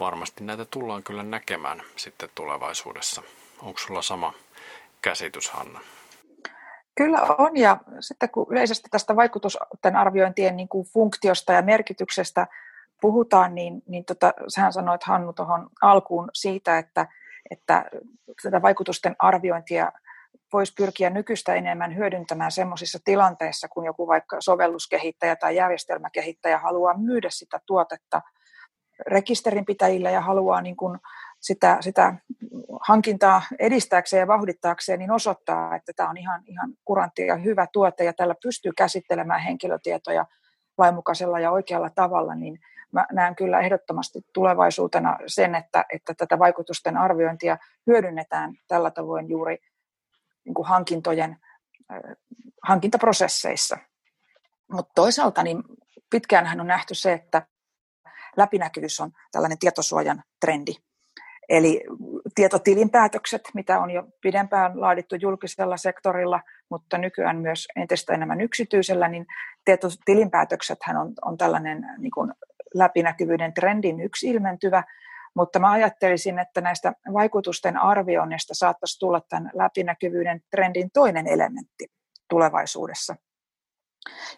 varmasti 0.00 0.44
näitä 0.44 0.64
tullaan 0.64 1.02
kyllä 1.02 1.22
näkemään 1.22 1.82
sitten 1.96 2.28
tulevaisuudessa. 2.34 3.22
Onko 3.62 3.78
sulla 3.78 4.02
sama 4.02 4.32
käsitys, 5.02 5.50
Hanna? 5.50 5.80
Kyllä 6.94 7.18
on, 7.38 7.56
ja 7.56 7.76
sitten 8.00 8.30
kun 8.30 8.46
yleisesti 8.50 8.88
tästä 8.90 9.16
vaikutusten 9.16 9.96
arviointien 9.96 10.56
niin 10.56 10.68
kuin 10.68 10.86
funktiosta 10.86 11.52
ja 11.52 11.62
merkityksestä 11.62 12.46
puhutaan, 13.00 13.54
niin, 13.54 13.82
niin 13.86 14.04
tota, 14.04 14.32
sähän 14.48 14.72
sanoit 14.72 15.02
Hannu 15.02 15.32
tuohon 15.32 15.68
alkuun 15.82 16.30
siitä, 16.32 16.78
että, 16.78 17.06
että 17.50 17.84
tätä 18.42 18.62
vaikutusten 18.62 19.16
arviointia 19.18 19.92
voisi 20.52 20.72
pyrkiä 20.76 21.10
nykyistä 21.10 21.54
enemmän 21.54 21.96
hyödyntämään 21.96 22.52
sellaisissa 22.52 22.98
tilanteissa, 23.04 23.68
kun 23.68 23.84
joku 23.84 24.06
vaikka 24.06 24.36
sovelluskehittäjä 24.40 25.36
tai 25.36 25.56
järjestelmäkehittäjä 25.56 26.58
haluaa 26.58 26.98
myydä 26.98 27.28
sitä 27.30 27.60
tuotetta 27.66 28.22
rekisterinpitäjille 29.06 30.12
ja 30.12 30.20
haluaa 30.20 30.60
niin 30.60 30.76
kuin 30.76 30.98
sitä, 31.40 31.76
sitä 31.80 32.14
hankintaa 32.80 33.42
edistääkseen 33.58 34.20
ja 34.20 34.26
vauhdittaakseen, 34.26 34.98
niin 34.98 35.10
osoittaa, 35.10 35.76
että 35.76 35.92
tämä 35.96 36.10
on 36.10 36.16
ihan, 36.16 36.42
ihan 36.46 36.72
kurantti 36.84 37.26
ja 37.26 37.36
hyvä 37.36 37.66
tuote 37.72 38.04
ja 38.04 38.12
tällä 38.12 38.34
pystyy 38.42 38.72
käsittelemään 38.76 39.40
henkilötietoja 39.40 40.26
lainmukaisella 40.78 41.40
ja 41.40 41.50
oikealla 41.50 41.90
tavalla, 41.90 42.34
niin 42.34 42.58
mä 42.92 43.06
näen 43.12 43.36
kyllä 43.36 43.60
ehdottomasti 43.60 44.20
tulevaisuutena 44.34 45.18
sen, 45.26 45.54
että, 45.54 45.84
että 45.92 46.14
tätä 46.14 46.38
vaikutusten 46.38 46.96
arviointia 46.96 47.58
hyödynnetään 47.86 48.54
tällä 48.68 48.90
tavoin 48.90 49.28
juuri 49.28 49.58
niin 50.44 50.54
kuin 50.54 50.68
hankintojen, 50.68 51.36
hankintaprosesseissa. 52.62 53.78
Mutta 54.72 54.92
toisaalta 54.94 55.42
niin 55.42 55.62
pitkään 56.10 56.60
on 56.60 56.66
nähty 56.66 56.94
se, 56.94 57.12
että 57.12 57.46
läpinäkyvyys 58.36 59.00
on 59.00 59.10
tällainen 59.32 59.58
tietosuojan 59.58 60.22
trendi. 60.40 60.72
Eli 61.48 61.84
tietotilinpäätökset, 62.34 63.42
mitä 63.54 63.80
on 63.80 63.90
jo 63.90 64.04
pidempään 64.20 64.80
laadittu 64.80 65.14
julkisella 65.14 65.76
sektorilla, 65.76 66.40
mutta 66.70 66.98
nykyään 66.98 67.36
myös 67.36 67.68
entistä 67.76 68.14
enemmän 68.14 68.40
yksityisellä, 68.40 69.08
niin 69.08 69.26
tietotilinpäätökset 69.64 70.78
on, 71.00 71.12
on 71.24 71.38
tällainen 71.38 71.86
niin 71.98 72.10
kuin 72.10 72.32
läpinäkyvyyden 72.74 73.54
trendin 73.54 74.00
yksi 74.00 74.30
ilmentyvä, 74.30 74.84
Mutta 75.34 75.58
mä 75.58 75.70
ajattelisin, 75.70 76.38
että 76.38 76.60
näistä 76.60 76.92
vaikutusten 77.12 77.76
arvioinnista 77.76 78.54
saattaisi 78.54 78.98
tulla 78.98 79.20
tämän 79.20 79.50
läpinäkyvyyden 79.54 80.40
trendin 80.50 80.90
toinen 80.90 81.26
elementti 81.26 81.86
tulevaisuudessa. 82.28 83.16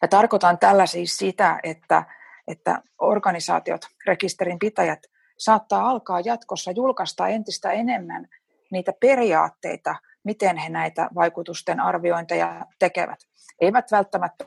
Ja 0.03 0.09
tarkoitan 0.09 0.59
tällä 0.59 0.87
siis 0.87 1.17
sitä, 1.17 1.61
että, 1.63 2.05
että 2.49 2.83
organisaatiot, 2.99 3.81
rekisterinpitäjät 4.07 4.99
saattaa 5.39 5.89
alkaa 5.89 6.21
jatkossa 6.21 6.71
julkaista 6.71 7.29
entistä 7.29 7.73
enemmän 7.73 8.29
niitä 8.73 8.93
periaatteita, 9.01 9.97
miten 10.25 10.57
he 10.57 10.69
näitä 10.69 11.09
vaikutusten 11.15 11.81
arviointeja 11.81 12.67
tekevät. 12.79 13.19
Eivät 13.61 13.93
välttämättä 13.93 14.45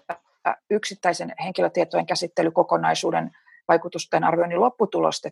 yksittäisen 0.70 1.34
henkilötietojen 1.44 2.06
käsittelykokonaisuuden 2.06 3.32
vaikutusten 3.68 4.24
arvioinnin 4.24 4.62
lopputulosta, 4.62 5.30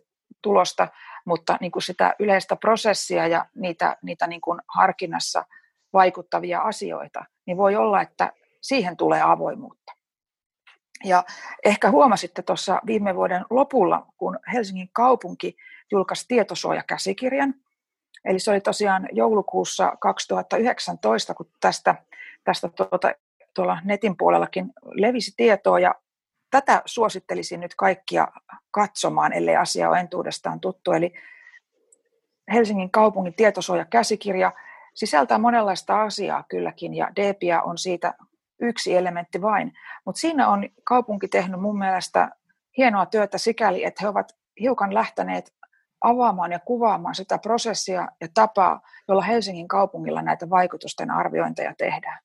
mutta 1.24 1.58
niin 1.60 1.72
kuin 1.72 1.82
sitä 1.82 2.14
yleistä 2.18 2.56
prosessia 2.56 3.26
ja 3.26 3.46
niitä, 3.54 3.96
niitä 4.02 4.26
niin 4.26 4.40
kuin 4.40 4.60
harkinnassa 4.68 5.44
vaikuttavia 5.92 6.60
asioita, 6.60 7.24
niin 7.46 7.56
voi 7.56 7.76
olla, 7.76 8.00
että 8.00 8.32
siihen 8.62 8.96
tulee 8.96 9.22
avoimuutta. 9.22 9.92
Ja 11.04 11.24
ehkä 11.64 11.90
huomasitte 11.90 12.42
tuossa 12.42 12.80
viime 12.86 13.14
vuoden 13.14 13.44
lopulla, 13.50 14.06
kun 14.16 14.38
Helsingin 14.52 14.90
kaupunki 14.92 15.56
julkaisi 15.90 16.24
tietosuojakäsikirjan, 16.28 17.54
eli 18.24 18.38
se 18.38 18.50
oli 18.50 18.60
tosiaan 18.60 19.08
joulukuussa 19.12 19.92
2019, 20.00 21.34
kun 21.34 21.50
tästä, 21.60 21.94
tästä 22.44 22.68
tuota, 22.68 23.12
tuolla 23.54 23.78
netin 23.84 24.16
puolellakin 24.16 24.72
levisi 24.84 25.34
tietoa, 25.36 25.80
ja 25.80 25.94
tätä 26.60 26.82
suosittelisin 26.86 27.60
nyt 27.60 27.74
kaikkia 27.74 28.28
katsomaan, 28.70 29.32
ellei 29.32 29.56
asia 29.56 29.88
ole 29.88 30.00
entuudestaan 30.00 30.60
tuttu. 30.60 30.92
Eli 30.92 31.12
Helsingin 32.52 32.90
kaupungin 32.90 33.34
tietosuojakäsikirja 33.34 34.52
sisältää 34.94 35.38
monenlaista 35.38 36.02
asiaa 36.02 36.44
kylläkin, 36.48 36.94
ja 36.94 37.08
DPIA 37.16 37.62
on 37.62 37.78
siitä 37.78 38.14
yksi 38.60 38.96
elementti 38.96 39.42
vain. 39.42 39.72
Mutta 40.04 40.20
siinä 40.20 40.48
on 40.48 40.68
kaupunki 40.84 41.28
tehnyt 41.28 41.60
mun 41.60 41.78
mielestä 41.78 42.28
hienoa 42.76 43.06
työtä 43.06 43.38
sikäli, 43.38 43.84
että 43.84 43.98
he 44.02 44.08
ovat 44.08 44.32
hiukan 44.60 44.94
lähteneet 44.94 45.54
avaamaan 46.00 46.52
ja 46.52 46.58
kuvaamaan 46.58 47.14
sitä 47.14 47.38
prosessia 47.38 48.08
ja 48.20 48.28
tapaa, 48.34 48.80
jolla 49.08 49.22
Helsingin 49.22 49.68
kaupungilla 49.68 50.22
näitä 50.22 50.50
vaikutusten 50.50 51.10
arviointeja 51.10 51.74
tehdään. 51.78 52.18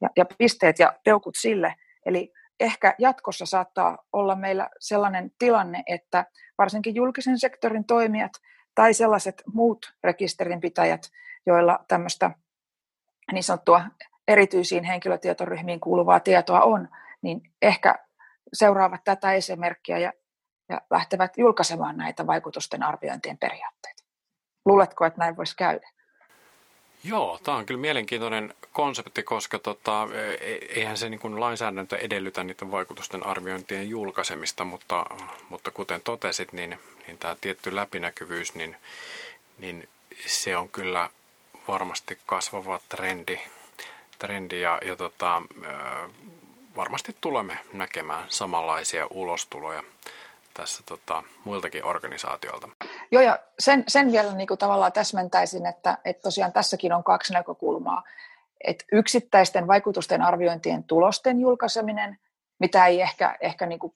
Ja, 0.00 0.08
ja 0.16 0.24
pisteet 0.38 0.78
ja 0.78 0.92
peukut 1.04 1.34
sille. 1.38 1.74
Eli 2.06 2.32
ehkä 2.62 2.94
jatkossa 2.98 3.46
saattaa 3.46 3.98
olla 4.12 4.34
meillä 4.36 4.70
sellainen 4.80 5.30
tilanne, 5.38 5.82
että 5.86 6.26
varsinkin 6.58 6.94
julkisen 6.94 7.38
sektorin 7.38 7.84
toimijat 7.84 8.32
tai 8.74 8.94
sellaiset 8.94 9.42
muut 9.54 9.94
rekisterinpitäjät, 10.04 11.02
joilla 11.46 11.84
tämmöistä 11.88 12.30
niin 13.32 13.44
sanottua 13.44 13.84
erityisiin 14.28 14.84
henkilötietoryhmiin 14.84 15.80
kuuluvaa 15.80 16.20
tietoa 16.20 16.60
on, 16.60 16.88
niin 17.22 17.40
ehkä 17.62 17.94
seuraavat 18.52 19.04
tätä 19.04 19.32
esimerkkiä 19.32 19.98
ja, 19.98 20.12
ja 20.68 20.80
lähtevät 20.90 21.38
julkaisemaan 21.38 21.96
näitä 21.96 22.26
vaikutusten 22.26 22.82
arviointien 22.82 23.38
periaatteita. 23.38 24.02
Luuletko, 24.64 25.04
että 25.04 25.18
näin 25.18 25.36
voisi 25.36 25.56
käydä? 25.56 25.90
Joo, 27.04 27.40
tämä 27.42 27.56
on 27.56 27.66
kyllä 27.66 27.80
mielenkiintoinen 27.80 28.54
konsepti, 28.72 29.22
koska 29.22 29.58
tota, 29.58 30.08
e, 30.14 30.52
eihän 30.52 30.96
se 30.96 31.08
niin 31.08 31.40
lainsäädäntö 31.40 31.96
edellytä 31.96 32.44
niiden 32.44 32.70
vaikutusten 32.70 33.26
arviointien 33.26 33.88
julkaisemista, 33.88 34.64
mutta, 34.64 35.06
mutta 35.48 35.70
kuten 35.70 36.00
totesit, 36.00 36.52
niin, 36.52 36.78
niin 37.06 37.18
tämä 37.18 37.36
tietty 37.40 37.76
läpinäkyvyys, 37.76 38.54
niin, 38.54 38.76
niin 39.58 39.88
se 40.26 40.56
on 40.56 40.68
kyllä 40.68 41.10
varmasti 41.68 42.18
kasvava 42.26 42.80
trendi 42.88 43.38
trendi 44.22 44.60
ja, 44.60 44.78
ja 44.84 44.96
tota, 44.96 45.42
varmasti 46.76 47.16
tulemme 47.20 47.58
näkemään 47.72 48.24
samanlaisia 48.28 49.06
ulostuloja 49.10 49.82
tässä 50.54 50.82
tota, 50.86 51.22
muiltakin 51.44 51.84
organisaatioilta. 51.84 52.68
Joo, 53.12 53.22
ja 53.22 53.38
sen, 53.58 53.84
sen 53.88 54.12
vielä 54.12 54.34
niin 54.34 54.48
kuin 54.48 54.58
tavallaan 54.58 54.92
täsmentäisin, 54.92 55.66
että, 55.66 55.98
että 56.04 56.22
tosiaan 56.22 56.52
tässäkin 56.52 56.92
on 56.92 57.04
kaksi 57.04 57.32
näkökulmaa. 57.32 58.02
Että 58.64 58.84
yksittäisten 58.92 59.66
vaikutusten 59.66 60.22
arviointien 60.22 60.84
tulosten 60.84 61.40
julkaiseminen, 61.40 62.18
mitä 62.58 62.86
ei 62.86 63.00
ehkä, 63.00 63.36
ehkä 63.40 63.66
niin 63.66 63.78
kuin 63.78 63.94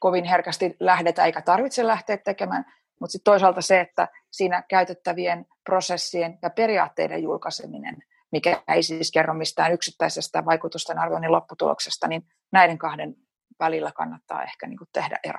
kovin 0.00 0.24
herkästi 0.24 0.76
lähdetä 0.80 1.24
eikä 1.24 1.42
tarvitse 1.42 1.86
lähteä 1.86 2.16
tekemään, 2.16 2.64
mutta 3.00 3.12
sitten 3.12 3.32
toisaalta 3.32 3.60
se, 3.60 3.80
että 3.80 4.08
siinä 4.30 4.62
käytettävien 4.68 5.46
prosessien 5.64 6.38
ja 6.42 6.50
periaatteiden 6.50 7.22
julkaiseminen– 7.22 7.96
mikä 8.34 8.62
ei 8.68 8.82
siis 8.82 9.12
kerro 9.12 9.34
mistään 9.34 9.72
yksittäisestä 9.72 10.44
vaikutusten 10.44 10.98
arvioinnin 10.98 11.32
lopputuloksesta, 11.32 12.08
niin 12.08 12.26
näiden 12.52 12.78
kahden 12.78 13.16
välillä 13.60 13.92
kannattaa 13.92 14.42
ehkä 14.42 14.66
niin 14.66 14.78
kuin 14.78 14.88
tehdä 14.92 15.18
ero. 15.24 15.38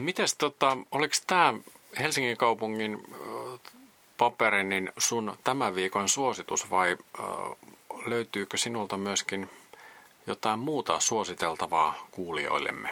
Mites 0.00 0.34
tota, 0.34 0.76
oliko 0.90 1.14
tämä 1.26 1.54
Helsingin 1.98 2.36
kaupungin 2.36 3.02
paperi 4.18 4.64
niin 4.64 4.92
sun 4.98 5.36
tämän 5.44 5.74
viikon 5.74 6.08
suositus 6.08 6.70
vai 6.70 6.96
löytyykö 8.06 8.56
sinulta 8.56 8.96
myöskin 8.96 9.50
jotain 10.26 10.58
muuta 10.58 11.00
suositeltavaa 11.00 11.94
kuulijoillemme? 12.10 12.88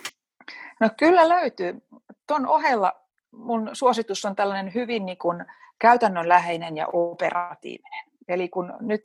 No 0.80 0.90
kyllä 0.98 1.28
löytyy. 1.28 1.82
Tuon 2.26 2.46
ohella 2.46 2.92
mun 3.30 3.70
suositus 3.72 4.24
on 4.24 4.36
tällainen 4.36 4.74
hyvin 4.74 5.06
niin 5.06 5.18
kuin 5.18 5.44
käytännönläheinen 5.78 6.76
ja 6.76 6.86
operatiivinen. 6.92 8.04
Eli 8.28 8.48
kun 8.48 8.72
nyt, 8.80 9.00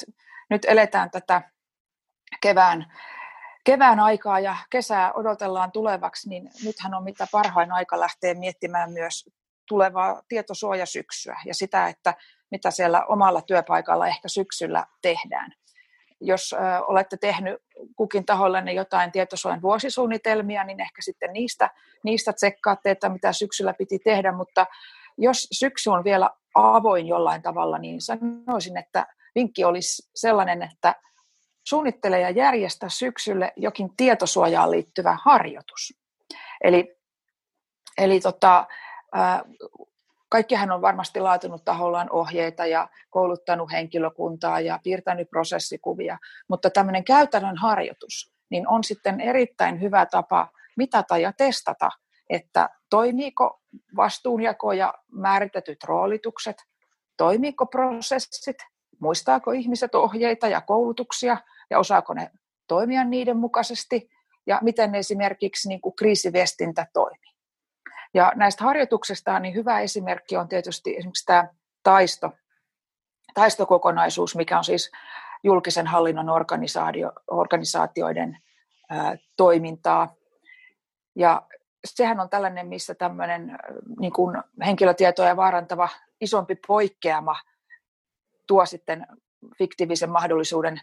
nyt 0.49 0.65
eletään 0.65 1.11
tätä 1.11 1.41
kevään, 2.41 2.93
kevään 3.63 3.99
aikaa 3.99 4.39
ja 4.39 4.55
kesää 4.69 5.13
odotellaan 5.13 5.71
tulevaksi, 5.71 6.29
niin 6.29 6.49
nythän 6.65 6.93
on 6.93 7.03
mitä 7.03 7.27
parhain 7.31 7.71
aika 7.71 7.99
lähteä 7.99 8.33
miettimään 8.33 8.91
myös 8.91 9.29
tulevaa 9.67 10.21
tietosuojasyksyä 10.27 11.39
ja 11.45 11.53
sitä, 11.53 11.87
että 11.87 12.13
mitä 12.51 12.71
siellä 12.71 13.05
omalla 13.05 13.41
työpaikalla 13.41 14.07
ehkä 14.07 14.27
syksyllä 14.27 14.85
tehdään. 15.01 15.53
Jos 16.21 16.55
olette 16.87 17.17
tehnyt 17.17 17.61
kukin 17.95 18.25
tahollenne 18.25 18.73
jotain 18.73 19.11
tietosuojan 19.11 19.61
vuosisuunnitelmia, 19.61 20.63
niin 20.63 20.79
ehkä 20.79 21.01
sitten 21.01 21.33
niistä, 21.33 21.69
niistä 22.03 22.33
tsekkaatte, 22.33 22.91
että 22.91 23.09
mitä 23.09 23.33
syksyllä 23.33 23.73
piti 23.73 23.99
tehdä, 23.99 24.31
mutta 24.31 24.65
jos 25.17 25.47
syksy 25.51 25.89
on 25.89 26.03
vielä 26.03 26.29
avoin 26.55 27.07
jollain 27.07 27.41
tavalla, 27.41 27.77
niin 27.77 28.01
sanoisin, 28.01 28.77
että 28.77 29.07
vinkki 29.35 29.63
olisi 29.63 30.09
sellainen, 30.15 30.61
että 30.61 30.95
suunnittele 31.63 32.19
ja 32.19 32.29
järjestä 32.29 32.89
syksylle 32.89 33.53
jokin 33.55 33.95
tietosuojaan 33.97 34.71
liittyvä 34.71 35.17
harjoitus. 35.21 35.93
Eli, 36.63 36.97
eli 37.97 38.19
tota, 38.19 38.67
kaikkihan 40.29 40.71
on 40.71 40.81
varmasti 40.81 41.19
laatunut 41.19 41.65
tahollaan 41.65 42.09
ohjeita 42.11 42.65
ja 42.65 42.89
kouluttanut 43.09 43.71
henkilökuntaa 43.71 44.59
ja 44.59 44.79
piirtänyt 44.83 45.29
prosessikuvia, 45.29 46.17
mutta 46.47 46.69
tämmöinen 46.69 47.03
käytännön 47.03 47.57
harjoitus 47.57 48.33
niin 48.53 48.67
on 48.67 48.83
sitten 48.83 49.21
erittäin 49.21 49.81
hyvä 49.81 50.05
tapa 50.05 50.49
mitata 50.77 51.17
ja 51.17 51.33
testata, 51.33 51.89
että 52.29 52.69
toimiiko 52.89 53.61
vastuunjako 53.95 54.73
ja 54.73 54.93
määritetyt 55.11 55.83
roolitukset, 55.83 56.55
toimiiko 57.17 57.65
prosessit, 57.65 58.57
muistaako 58.99 59.51
ihmiset 59.51 59.95
ohjeita 59.95 60.47
ja 60.47 60.61
koulutuksia 60.61 61.37
ja 61.69 61.79
osaako 61.79 62.13
ne 62.13 62.31
toimia 62.67 63.03
niiden 63.03 63.37
mukaisesti 63.37 64.09
ja 64.47 64.59
miten 64.61 64.95
esimerkiksi 64.95 65.67
niin 65.67 65.81
kuin 65.81 65.95
kriisiviestintä 65.95 66.87
toimii. 66.93 67.33
Ja 68.13 68.31
näistä 68.35 68.63
harjoituksista 68.63 69.39
niin 69.39 69.55
hyvä 69.55 69.79
esimerkki 69.79 70.37
on 70.37 70.47
tietysti 70.47 70.97
esimerkiksi 70.97 71.25
tämä 71.25 71.47
taisto, 71.83 72.31
taistokokonaisuus, 73.33 74.35
mikä 74.35 74.57
on 74.57 74.63
siis 74.63 74.91
julkisen 75.43 75.87
hallinnon 75.87 76.27
organisaatioiden 77.27 78.37
ää, 78.89 79.17
toimintaa. 79.37 80.15
Ja 81.15 81.41
sehän 81.85 82.19
on 82.19 82.29
tällainen, 82.29 82.67
missä 82.67 82.95
tämmöinen 82.95 83.57
niin 83.99 84.13
kuin 84.13 84.37
henkilötietoja 84.65 85.35
vaarantava 85.35 85.89
isompi 86.21 86.55
poikkeama 86.67 87.35
tuo 88.47 88.65
sitten 88.65 89.07
fiktiivisen 89.57 90.09
mahdollisuuden 90.09 90.81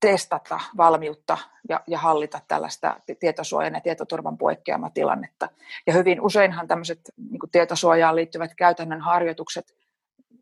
testata 0.00 0.60
valmiutta 0.76 1.38
ja, 1.68 1.80
ja 1.86 1.98
hallita 1.98 2.40
tällaista 2.48 3.00
tietosuojan 3.20 3.74
ja 3.74 3.80
tietoturvan 3.80 4.38
poikkeamatilannetta. 4.38 5.48
Ja 5.86 5.92
hyvin 5.92 6.20
useinhan 6.20 6.68
tämmöiset 6.68 7.00
niin 7.30 7.40
kuin 7.40 7.50
tietosuojaan 7.50 8.16
liittyvät 8.16 8.54
käytännön 8.54 9.00
harjoitukset 9.00 9.74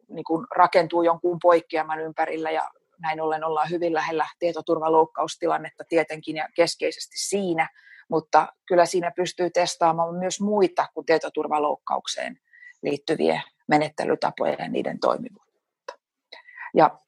niin 0.08 0.24
kuin 0.24 0.46
rakentuu 0.56 1.02
jonkun 1.02 1.38
poikkeaman 1.42 2.00
ympärillä 2.00 2.50
ja 2.50 2.70
näin 2.98 3.20
ollen 3.20 3.44
ollaan 3.44 3.70
hyvin 3.70 3.94
lähellä 3.94 4.26
tietoturvaloukkaustilannetta 4.38 5.84
tietenkin 5.88 6.36
ja 6.36 6.48
keskeisesti 6.54 7.18
siinä, 7.18 7.68
mutta 8.08 8.46
kyllä 8.66 8.86
siinä 8.86 9.12
pystyy 9.16 9.50
testaamaan 9.50 10.14
myös 10.14 10.40
muita 10.40 10.86
kuin 10.94 11.06
tietoturvaloukkaukseen 11.06 12.38
liittyviä 12.82 13.42
menettelytapoja 13.68 14.56
ja 14.58 14.68
niiden 14.68 15.00
toimivuutta. 15.00 15.98
Ja 16.74 16.98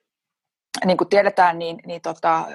niin 0.85 0.97
kuin 0.97 1.09
tiedetään, 1.09 1.59
niin, 1.59 1.81
niin 1.87 2.01
tota, 2.01 2.47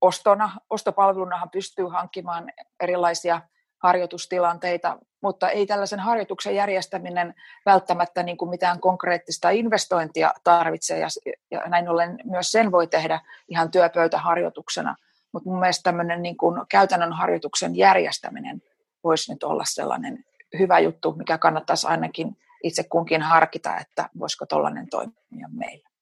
ostona, 0.00 0.50
ostopalvelunahan 0.70 1.50
pystyy 1.50 1.86
hankkimaan 1.86 2.52
erilaisia 2.80 3.40
harjoitustilanteita, 3.82 4.98
mutta 5.20 5.48
ei 5.48 5.66
tällaisen 5.66 6.00
harjoituksen 6.00 6.54
järjestäminen 6.54 7.34
välttämättä 7.66 8.22
niin 8.22 8.36
kuin 8.36 8.48
mitään 8.50 8.80
konkreettista 8.80 9.50
investointia 9.50 10.32
tarvitse, 10.44 10.98
ja, 10.98 11.08
ja 11.50 11.62
näin 11.66 11.88
ollen 11.88 12.18
myös 12.24 12.50
sen 12.50 12.72
voi 12.72 12.86
tehdä 12.86 13.20
ihan 13.48 13.70
työpöytäharjoituksena. 13.70 14.96
Mutta 15.32 15.50
mun 15.50 15.60
mielestä 15.60 15.82
tämmöinen 15.82 16.22
niin 16.22 16.36
kuin 16.36 16.60
käytännön 16.68 17.12
harjoituksen 17.12 17.76
järjestäminen 17.76 18.62
voisi 19.04 19.32
nyt 19.32 19.42
olla 19.42 19.64
sellainen 19.66 20.24
hyvä 20.58 20.78
juttu, 20.78 21.12
mikä 21.12 21.38
kannattaisi 21.38 21.86
ainakin 21.86 22.36
itse 22.62 22.84
kunkin 22.84 23.22
harkita, 23.22 23.76
että 23.76 24.08
voisiko 24.18 24.46
tällainen 24.46 24.88
toimia 24.88 25.48
meillä. 25.48 25.93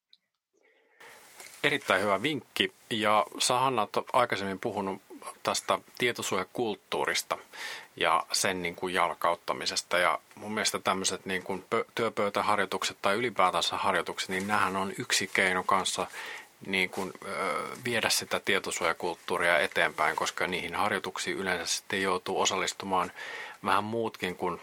Erittäin 1.63 2.03
hyvä 2.03 2.23
vinkki. 2.23 2.73
Ja 2.91 3.27
Hanna 3.49 3.83
olet 3.83 4.07
aikaisemmin 4.13 4.59
puhunut 4.59 5.03
tästä 5.43 5.79
tietosuojakulttuurista 5.99 7.39
ja 7.97 8.27
sen 8.33 8.63
niin 8.63 8.75
kuin 8.75 8.95
jalkauttamisesta. 8.95 9.99
Ja 9.99 10.19
mun 10.35 10.55
mielestä 10.55 10.79
tämmöiset 10.79 11.27
niin 11.27 11.43
kuin 11.43 11.65
työpöytäharjoitukset 11.95 12.97
tai 13.03 13.15
ylipäätänsä 13.15 13.77
harjoitukset, 13.77 14.29
niin 14.29 14.47
nämähän 14.47 14.77
on 14.77 14.93
yksi 14.99 15.31
keino 15.35 15.63
kanssa 15.63 16.07
niin 16.67 16.91
kuin, 16.91 17.13
viedä 17.85 18.11
sitä 18.11 18.41
tietosuojakulttuuria 18.41 19.59
eteenpäin, 19.59 20.17
koska 20.17 20.47
niihin 20.47 20.75
harjoituksiin 20.75 21.37
yleensä 21.37 21.77
sitten 21.77 22.03
joutuu 22.03 22.41
osallistumaan 22.41 23.13
vähän 23.65 23.85
muutkin 23.85 24.37
kuin 24.37 24.61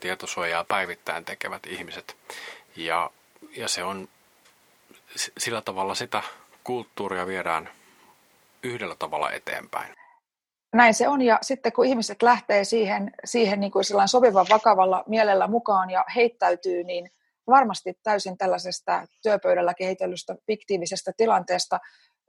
tietosuojaa 0.00 0.64
päivittäin 0.64 1.24
tekevät 1.24 1.66
ihmiset. 1.66 2.16
Ja, 2.76 3.10
ja 3.56 3.68
se 3.68 3.84
on 3.84 4.08
sillä 5.38 5.62
tavalla 5.62 5.94
sitä 5.94 6.22
kulttuuria 6.64 7.26
viedään 7.26 7.68
yhdellä 8.62 8.96
tavalla 8.98 9.32
eteenpäin. 9.32 9.94
Näin 10.74 10.94
se 10.94 11.08
on, 11.08 11.22
ja 11.22 11.38
sitten 11.42 11.72
kun 11.72 11.86
ihmiset 11.86 12.22
lähtee 12.22 12.64
siihen, 12.64 13.10
siihen 13.24 13.60
niin 13.60 13.72
kuin 13.72 13.84
sopivan 14.06 14.46
vakavalla 14.50 15.04
mielellä 15.06 15.46
mukaan 15.46 15.90
ja 15.90 16.04
heittäytyy, 16.14 16.84
niin 16.84 17.10
varmasti 17.46 17.98
täysin 18.02 18.38
tällaisesta 18.38 19.06
työpöydällä 19.22 19.74
kehitellystä 19.74 20.36
fiktiivisestä 20.46 21.12
tilanteesta 21.16 21.80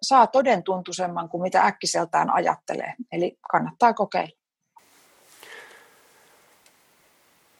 saa 0.01 0.27
todentuntuisemman 0.27 1.29
kuin 1.29 1.41
mitä 1.41 1.61
äkkiseltään 1.61 2.29
ajattelee. 2.33 2.93
Eli 3.11 3.38
kannattaa 3.51 3.93
kokeilla. 3.93 4.38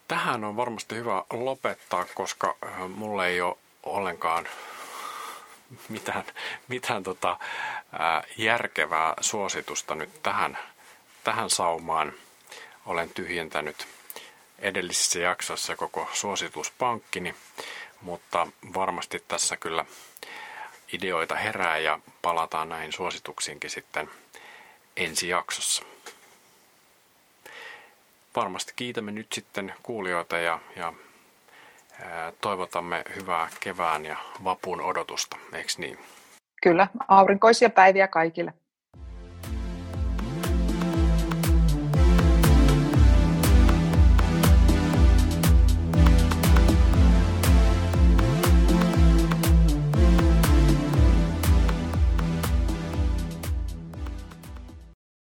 Tähän 0.07 0.43
on 0.43 0.55
varmasti 0.55 0.95
hyvä 0.95 1.23
lopettaa, 1.34 2.05
koska 2.15 2.55
äh, 2.65 2.89
mulle 2.89 3.28
ei 3.28 3.41
ole 3.41 3.57
ollenkaan 3.84 4.45
mitään, 5.89 6.24
mitään 6.68 7.03
tota, 7.03 7.39
ää, 7.99 8.24
järkevää 8.38 9.13
suositusta 9.22 9.95
nyt 9.95 10.24
tähän, 10.24 10.57
tähän 11.24 11.49
saumaan. 11.49 12.13
Olen 12.86 13.09
tyhjentänyt 13.09 13.88
edellisissä 14.59 15.20
jaksoissa 15.20 15.76
koko 15.76 16.09
suosituspankkini, 16.13 17.36
mutta 18.01 18.47
varmasti 18.74 19.24
tässä 19.28 19.57
kyllä 19.57 19.86
ideoita 20.93 21.36
herää 21.36 21.78
ja 21.78 21.99
palataan 22.22 22.70
näihin 22.70 22.93
suosituksiinkin 22.93 23.70
sitten 23.70 24.09
ensi 24.97 25.28
jaksossa. 25.28 25.84
Varmasti 28.36 28.74
kiitämme 28.76 29.11
nyt 29.11 29.34
sitten 29.34 29.74
kuulijoita 29.84 30.38
ja, 30.38 30.59
ja 30.76 30.93
toivotamme 32.41 33.04
hyvää 33.16 33.48
kevään 33.60 34.06
ja 34.06 34.18
vapun 34.43 34.82
odotusta, 34.82 35.38
eikö 35.54 35.70
niin? 35.78 35.98
Kyllä, 36.64 36.88
aurinkoisia 37.08 37.70
päiviä 37.70 38.08
kaikille. 38.08 38.54